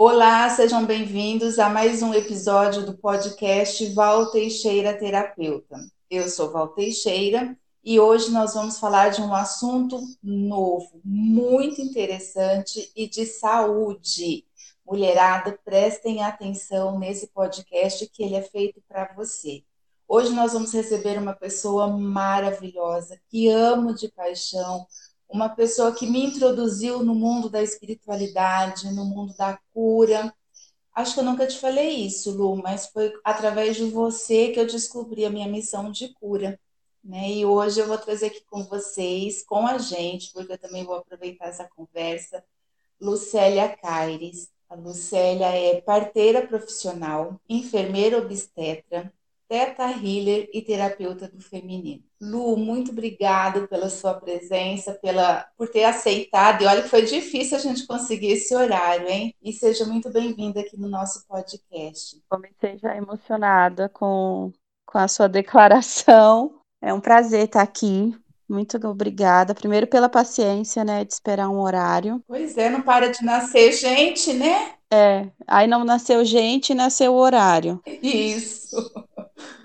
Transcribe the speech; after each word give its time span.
Olá, 0.00 0.48
sejam 0.48 0.86
bem-vindos 0.86 1.58
a 1.58 1.68
mais 1.68 2.02
um 2.04 2.14
episódio 2.14 2.86
do 2.86 2.96
podcast 2.96 3.84
Val 3.94 4.30
Teixeira 4.30 4.96
Terapeuta. 4.96 5.76
Eu 6.08 6.28
sou 6.28 6.52
Val 6.52 6.68
Teixeira 6.68 7.58
e 7.82 7.98
hoje 7.98 8.30
nós 8.30 8.54
vamos 8.54 8.78
falar 8.78 9.08
de 9.08 9.20
um 9.20 9.34
assunto 9.34 10.00
novo, 10.22 11.00
muito 11.04 11.80
interessante 11.80 12.92
e 12.94 13.08
de 13.08 13.26
saúde. 13.26 14.44
Mulherada, 14.86 15.58
prestem 15.64 16.22
atenção 16.22 16.96
nesse 16.96 17.26
podcast 17.26 18.06
que 18.06 18.22
ele 18.22 18.36
é 18.36 18.42
feito 18.42 18.80
para 18.88 19.12
você. 19.16 19.64
Hoje 20.06 20.32
nós 20.32 20.52
vamos 20.52 20.72
receber 20.72 21.18
uma 21.18 21.34
pessoa 21.34 21.88
maravilhosa 21.88 23.20
que 23.28 23.48
amo 23.48 23.92
de 23.92 24.08
paixão, 24.08 24.86
uma 25.28 25.48
pessoa 25.48 25.94
que 25.94 26.06
me 26.06 26.24
introduziu 26.24 27.04
no 27.04 27.14
mundo 27.14 27.48
da 27.50 27.62
espiritualidade, 27.62 28.92
no 28.92 29.04
mundo 29.04 29.36
da 29.36 29.58
cura. 29.74 30.32
Acho 30.94 31.14
que 31.14 31.20
eu 31.20 31.24
nunca 31.24 31.46
te 31.46 31.58
falei 31.58 31.90
isso, 32.06 32.30
Lu, 32.30 32.56
mas 32.56 32.86
foi 32.86 33.12
através 33.22 33.76
de 33.76 33.84
você 33.84 34.48
que 34.50 34.58
eu 34.58 34.66
descobri 34.66 35.24
a 35.24 35.30
minha 35.30 35.46
missão 35.46 35.90
de 35.92 36.08
cura. 36.14 36.58
Né? 37.04 37.30
E 37.30 37.46
hoje 37.46 37.80
eu 37.80 37.86
vou 37.86 37.98
trazer 37.98 38.26
aqui 38.26 38.42
com 38.50 38.64
vocês, 38.64 39.44
com 39.44 39.66
a 39.66 39.78
gente, 39.78 40.32
porque 40.32 40.52
eu 40.52 40.58
também 40.58 40.84
vou 40.84 40.96
aproveitar 40.96 41.46
essa 41.46 41.68
conversa, 41.68 42.42
Lucélia 43.00 43.68
Caires. 43.76 44.50
A 44.68 44.74
Lucélia 44.74 45.46
é 45.46 45.80
parteira 45.80 46.46
profissional, 46.46 47.40
enfermeira 47.48 48.18
obstetra, 48.18 49.12
teta 49.48 49.84
healer 49.90 50.48
e 50.52 50.60
terapeuta 50.60 51.26
do 51.26 51.40
feminino. 51.40 52.02
Lu, 52.20 52.56
muito 52.56 52.90
obrigado 52.90 53.66
pela 53.66 53.88
sua 53.88 54.14
presença, 54.14 54.92
pela 54.92 55.46
por 55.56 55.68
ter 55.68 55.84
aceitado. 55.84 56.62
E 56.62 56.66
olha 56.66 56.82
que 56.82 56.88
foi 56.88 57.02
difícil 57.02 57.56
a 57.56 57.60
gente 57.60 57.86
conseguir 57.86 58.32
esse 58.32 58.54
horário, 58.54 59.08
hein? 59.08 59.34
E 59.42 59.52
seja 59.52 59.84
muito 59.86 60.10
bem-vinda 60.10 60.60
aqui 60.60 60.78
no 60.78 60.88
nosso 60.88 61.26
podcast. 61.26 62.20
Comecei 62.28 62.76
já 62.78 62.94
emocionada 62.94 63.88
com, 63.88 64.52
com 64.84 64.98
a 64.98 65.08
sua 65.08 65.28
declaração. 65.28 66.60
É 66.82 66.92
um 66.92 67.00
prazer 67.00 67.44
estar 67.44 67.62
aqui. 67.62 68.14
Muito 68.48 68.78
obrigada. 68.86 69.54
Primeiro 69.54 69.86
pela 69.86 70.08
paciência, 70.08 70.84
né, 70.84 71.04
de 71.04 71.12
esperar 71.12 71.48
um 71.50 71.60
horário. 71.60 72.22
Pois 72.26 72.56
é, 72.56 72.70
não 72.70 72.80
para 72.80 73.10
de 73.10 73.22
nascer 73.24 73.72
gente, 73.72 74.32
né? 74.32 74.77
É, 74.90 75.30
aí 75.46 75.66
não 75.66 75.84
nasceu 75.84 76.24
gente, 76.24 76.74
nasceu 76.74 77.12
o 77.12 77.18
horário. 77.18 77.80
Isso. 78.02 78.76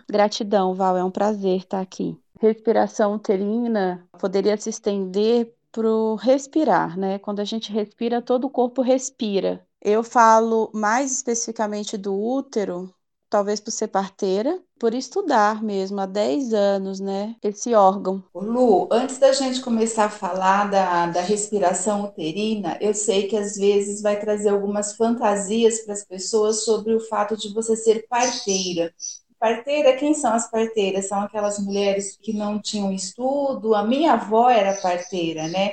Gratidão, 0.10 0.74
Val, 0.74 0.98
é 0.98 1.04
um 1.04 1.12
prazer 1.12 1.58
estar 1.58 1.80
aqui. 1.80 2.18
Respiração 2.40 3.16
uterina 3.16 4.06
poderia 4.20 4.58
se 4.58 4.70
estender 4.70 5.54
para 5.72 5.88
o 5.88 6.16
respirar, 6.16 6.98
né? 6.98 7.18
Quando 7.20 7.40
a 7.40 7.46
gente 7.46 7.72
respira, 7.72 8.22
todo 8.22 8.46
o 8.46 8.50
corpo 8.50 8.82
respira. 8.82 9.66
Eu 9.82 10.04
falo 10.04 10.70
mais 10.74 11.12
especificamente 11.12 11.98
do 11.98 12.14
útero, 12.14 12.94
talvez 13.30 13.60
por 13.60 13.72
ser 13.72 13.88
parteira, 13.88 14.62
por 14.84 14.94
estudar 14.94 15.64
mesmo 15.64 16.02
há 16.02 16.06
10 16.06 16.54
anos, 16.54 17.00
né, 17.00 17.38
esse 17.42 17.74
órgão. 17.74 18.22
Lu, 18.36 18.90
antes 18.92 19.18
da 19.18 19.32
gente 19.32 19.62
começar 19.62 20.08
a 20.08 20.10
falar 20.10 20.70
da, 20.70 21.06
da 21.06 21.22
respiração 21.22 22.04
uterina, 22.04 22.78
eu 22.82 22.94
sei 22.94 23.30
que 23.30 23.38
às 23.38 23.56
vezes 23.56 24.02
vai 24.02 24.20
trazer 24.20 24.50
algumas 24.50 24.98
fantasias 24.98 25.80
para 25.86 25.94
as 25.94 26.04
pessoas 26.04 26.66
sobre 26.66 26.94
o 26.94 27.00
fato 27.00 27.38
de 27.38 27.54
você 27.54 27.78
ser 27.78 28.06
parteira. 28.10 28.94
Parteira, 29.40 29.96
quem 29.96 30.14
são 30.14 30.34
as 30.34 30.52
parteiras? 30.52 31.08
São 31.08 31.22
aquelas 31.22 31.60
mulheres 31.60 32.18
que 32.22 32.34
não 32.34 32.62
tinham 32.62 32.92
estudo. 32.92 33.74
A 33.74 33.86
minha 33.86 34.14
avó 34.14 34.50
era 34.50 34.82
parteira, 34.82 35.48
né? 35.48 35.72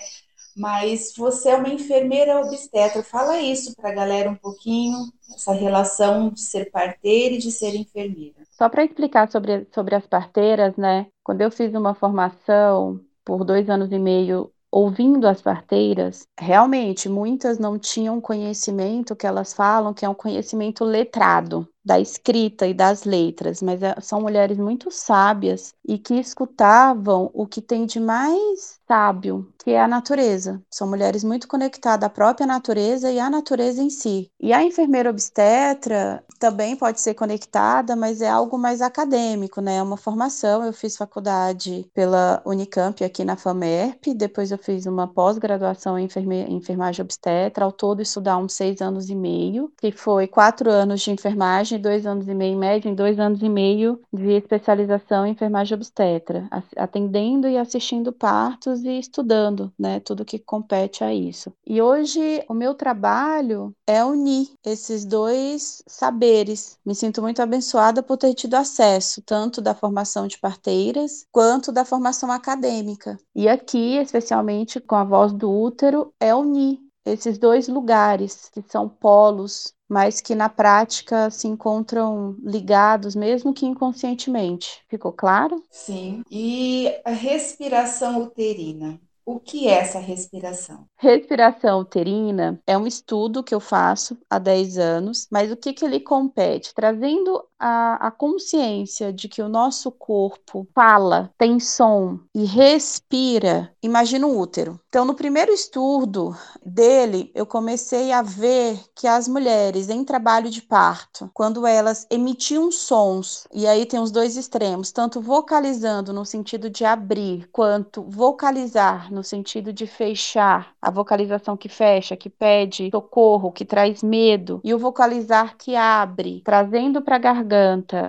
Mas 0.60 1.14
você 1.16 1.48
é 1.48 1.56
uma 1.56 1.70
enfermeira 1.70 2.38
obstetra. 2.38 3.02
Fala 3.02 3.40
isso 3.40 3.74
para 3.74 3.88
a 3.88 3.94
galera 3.94 4.28
um 4.28 4.34
pouquinho, 4.34 4.98
essa 5.34 5.52
relação 5.52 6.28
de 6.28 6.40
ser 6.42 6.70
parteira 6.70 7.34
e 7.34 7.38
de 7.38 7.50
ser 7.50 7.74
enfermeira. 7.74 8.36
Só 8.50 8.68
para 8.68 8.84
explicar 8.84 9.30
sobre, 9.30 9.66
sobre 9.74 9.94
as 9.94 10.06
parteiras, 10.06 10.76
né? 10.76 11.06
Quando 11.24 11.40
eu 11.40 11.50
fiz 11.50 11.74
uma 11.74 11.94
formação 11.94 13.00
por 13.24 13.42
dois 13.42 13.70
anos 13.70 13.90
e 13.90 13.98
meio 13.98 14.52
ouvindo 14.70 15.26
as 15.26 15.40
parteiras, 15.40 16.26
realmente 16.38 17.08
muitas 17.08 17.58
não 17.58 17.78
tinham 17.78 18.20
conhecimento 18.20 19.16
que 19.16 19.26
elas 19.26 19.52
falam 19.54 19.94
que 19.94 20.04
é 20.04 20.08
um 20.08 20.14
conhecimento 20.14 20.84
letrado 20.84 21.66
da 21.84 21.98
escrita 21.98 22.66
e 22.66 22.74
das 22.74 23.04
letras, 23.04 23.62
mas 23.62 23.82
é, 23.82 23.94
são 24.00 24.20
mulheres 24.20 24.58
muito 24.58 24.90
sábias 24.90 25.72
e 25.86 25.98
que 25.98 26.14
escutavam 26.14 27.30
o 27.32 27.46
que 27.46 27.60
tem 27.60 27.86
de 27.86 27.98
mais 27.98 28.78
sábio, 28.86 29.48
que 29.62 29.70
é 29.70 29.80
a 29.80 29.88
natureza. 29.88 30.60
São 30.70 30.88
mulheres 30.88 31.22
muito 31.22 31.46
conectadas 31.46 32.06
à 32.06 32.10
própria 32.10 32.46
natureza 32.46 33.10
e 33.10 33.20
à 33.20 33.30
natureza 33.30 33.82
em 33.82 33.88
si. 33.88 34.30
E 34.40 34.52
a 34.52 34.62
enfermeira 34.62 35.10
obstetra 35.10 36.24
também 36.40 36.74
pode 36.74 37.00
ser 37.00 37.14
conectada, 37.14 37.94
mas 37.94 38.20
é 38.20 38.28
algo 38.28 38.58
mais 38.58 38.80
acadêmico, 38.80 39.60
né? 39.60 39.76
É 39.76 39.82
uma 39.82 39.96
formação. 39.96 40.64
Eu 40.64 40.72
fiz 40.72 40.96
faculdade 40.96 41.88
pela 41.94 42.42
Unicamp 42.44 43.04
aqui 43.04 43.24
na 43.24 43.36
FAMERP, 43.36 44.14
depois 44.14 44.50
eu 44.50 44.58
fiz 44.58 44.86
uma 44.86 45.06
pós-graduação 45.06 45.98
em 45.98 46.08
enfermagem 46.48 47.04
obstetra, 47.04 47.64
ao 47.64 47.72
todo 47.72 48.02
estudar 48.02 48.38
uns 48.38 48.54
seis 48.54 48.80
anos 48.80 49.08
e 49.08 49.14
meio, 49.14 49.72
que 49.78 49.92
foi 49.92 50.26
quatro 50.26 50.70
anos 50.70 51.00
de 51.02 51.10
enfermagem 51.10 51.69
enfermagem, 51.70 51.78
dois 51.78 52.06
anos 52.06 52.28
e 52.28 52.34
meio, 52.34 52.54
em 52.54 52.58
média, 52.58 52.88
em 52.88 52.94
dois 52.94 53.18
anos 53.18 53.42
e 53.42 53.48
meio 53.48 54.00
de 54.12 54.32
especialização 54.32 55.26
em 55.26 55.32
enfermagem 55.32 55.74
obstetra, 55.74 56.48
atendendo 56.76 57.46
e 57.48 57.56
assistindo 57.56 58.12
partos 58.12 58.82
e 58.82 58.98
estudando, 58.98 59.72
né, 59.78 60.00
tudo 60.00 60.24
que 60.24 60.38
compete 60.38 61.04
a 61.04 61.14
isso. 61.14 61.52
E 61.66 61.80
hoje 61.80 62.44
o 62.48 62.54
meu 62.54 62.74
trabalho 62.74 63.74
é 63.86 64.04
unir 64.04 64.48
esses 64.64 65.04
dois 65.04 65.82
saberes. 65.86 66.78
Me 66.84 66.94
sinto 66.94 67.22
muito 67.22 67.40
abençoada 67.40 68.02
por 68.02 68.16
ter 68.16 68.34
tido 68.34 68.54
acesso 68.54 69.22
tanto 69.22 69.60
da 69.60 69.74
formação 69.74 70.26
de 70.26 70.38
parteiras 70.38 71.26
quanto 71.30 71.70
da 71.70 71.84
formação 71.84 72.30
acadêmica. 72.30 73.18
E 73.34 73.48
aqui, 73.48 73.96
especialmente 73.96 74.80
com 74.80 74.94
a 74.94 75.04
voz 75.04 75.32
do 75.32 75.50
útero, 75.50 76.12
é 76.18 76.34
unir 76.34 76.78
esses 77.04 77.38
dois 77.38 77.66
lugares 77.68 78.50
que 78.52 78.62
são 78.68 78.88
polos 78.88 79.74
mas 79.90 80.20
que 80.20 80.36
na 80.36 80.48
prática 80.48 81.28
se 81.30 81.48
encontram 81.48 82.36
ligados, 82.44 83.16
mesmo 83.16 83.52
que 83.52 83.66
inconscientemente. 83.66 84.80
Ficou 84.88 85.12
claro? 85.12 85.64
Sim. 85.68 86.22
E 86.30 86.94
a 87.04 87.10
respiração 87.10 88.22
uterina. 88.22 89.00
O 89.26 89.38
que 89.38 89.68
é 89.68 89.72
essa 89.72 89.98
respiração? 89.98 90.86
Respiração 90.96 91.80
uterina 91.80 92.60
é 92.66 92.76
um 92.78 92.86
estudo 92.86 93.44
que 93.44 93.54
eu 93.54 93.60
faço 93.60 94.16
há 94.28 94.38
10 94.38 94.78
anos, 94.78 95.28
mas 95.30 95.52
o 95.52 95.56
que, 95.56 95.72
que 95.72 95.84
ele 95.84 96.00
compete? 96.00 96.72
Trazendo 96.74 97.44
a, 97.60 98.06
a 98.06 98.10
consciência 98.10 99.12
de 99.12 99.28
que 99.28 99.42
o 99.42 99.48
nosso 99.48 99.92
corpo 99.92 100.66
fala, 100.74 101.30
tem 101.36 101.60
som 101.60 102.18
e 102.34 102.44
respira, 102.46 103.70
imagina 103.82 104.26
o 104.26 104.38
útero. 104.38 104.80
Então, 104.88 105.04
no 105.04 105.14
primeiro 105.14 105.52
estudo 105.52 106.34
dele, 106.64 107.30
eu 107.34 107.44
comecei 107.44 108.10
a 108.12 108.22
ver 108.22 108.80
que 108.94 109.06
as 109.06 109.28
mulheres 109.28 109.90
em 109.90 110.02
trabalho 110.02 110.48
de 110.48 110.62
parto, 110.62 111.30
quando 111.34 111.66
elas 111.66 112.06
emitiam 112.10 112.72
sons, 112.72 113.46
e 113.52 113.66
aí 113.66 113.84
tem 113.84 114.00
os 114.00 114.10
dois 114.10 114.36
extremos, 114.36 114.90
tanto 114.90 115.20
vocalizando 115.20 116.12
no 116.12 116.24
sentido 116.24 116.70
de 116.70 116.84
abrir, 116.84 117.48
quanto 117.52 118.02
vocalizar 118.02 119.12
no 119.12 119.22
sentido 119.22 119.72
de 119.72 119.86
fechar, 119.86 120.72
a 120.80 120.90
vocalização 120.90 121.56
que 121.56 121.68
fecha, 121.68 122.16
que 122.16 122.30
pede 122.30 122.88
socorro, 122.90 123.52
que 123.52 123.64
traz 123.64 124.02
medo, 124.02 124.60
e 124.64 124.72
o 124.72 124.78
vocalizar 124.78 125.56
que 125.58 125.76
abre, 125.76 126.40
trazendo 126.44 127.02
para 127.02 127.16
a 127.16 127.18
garganta 127.18 127.49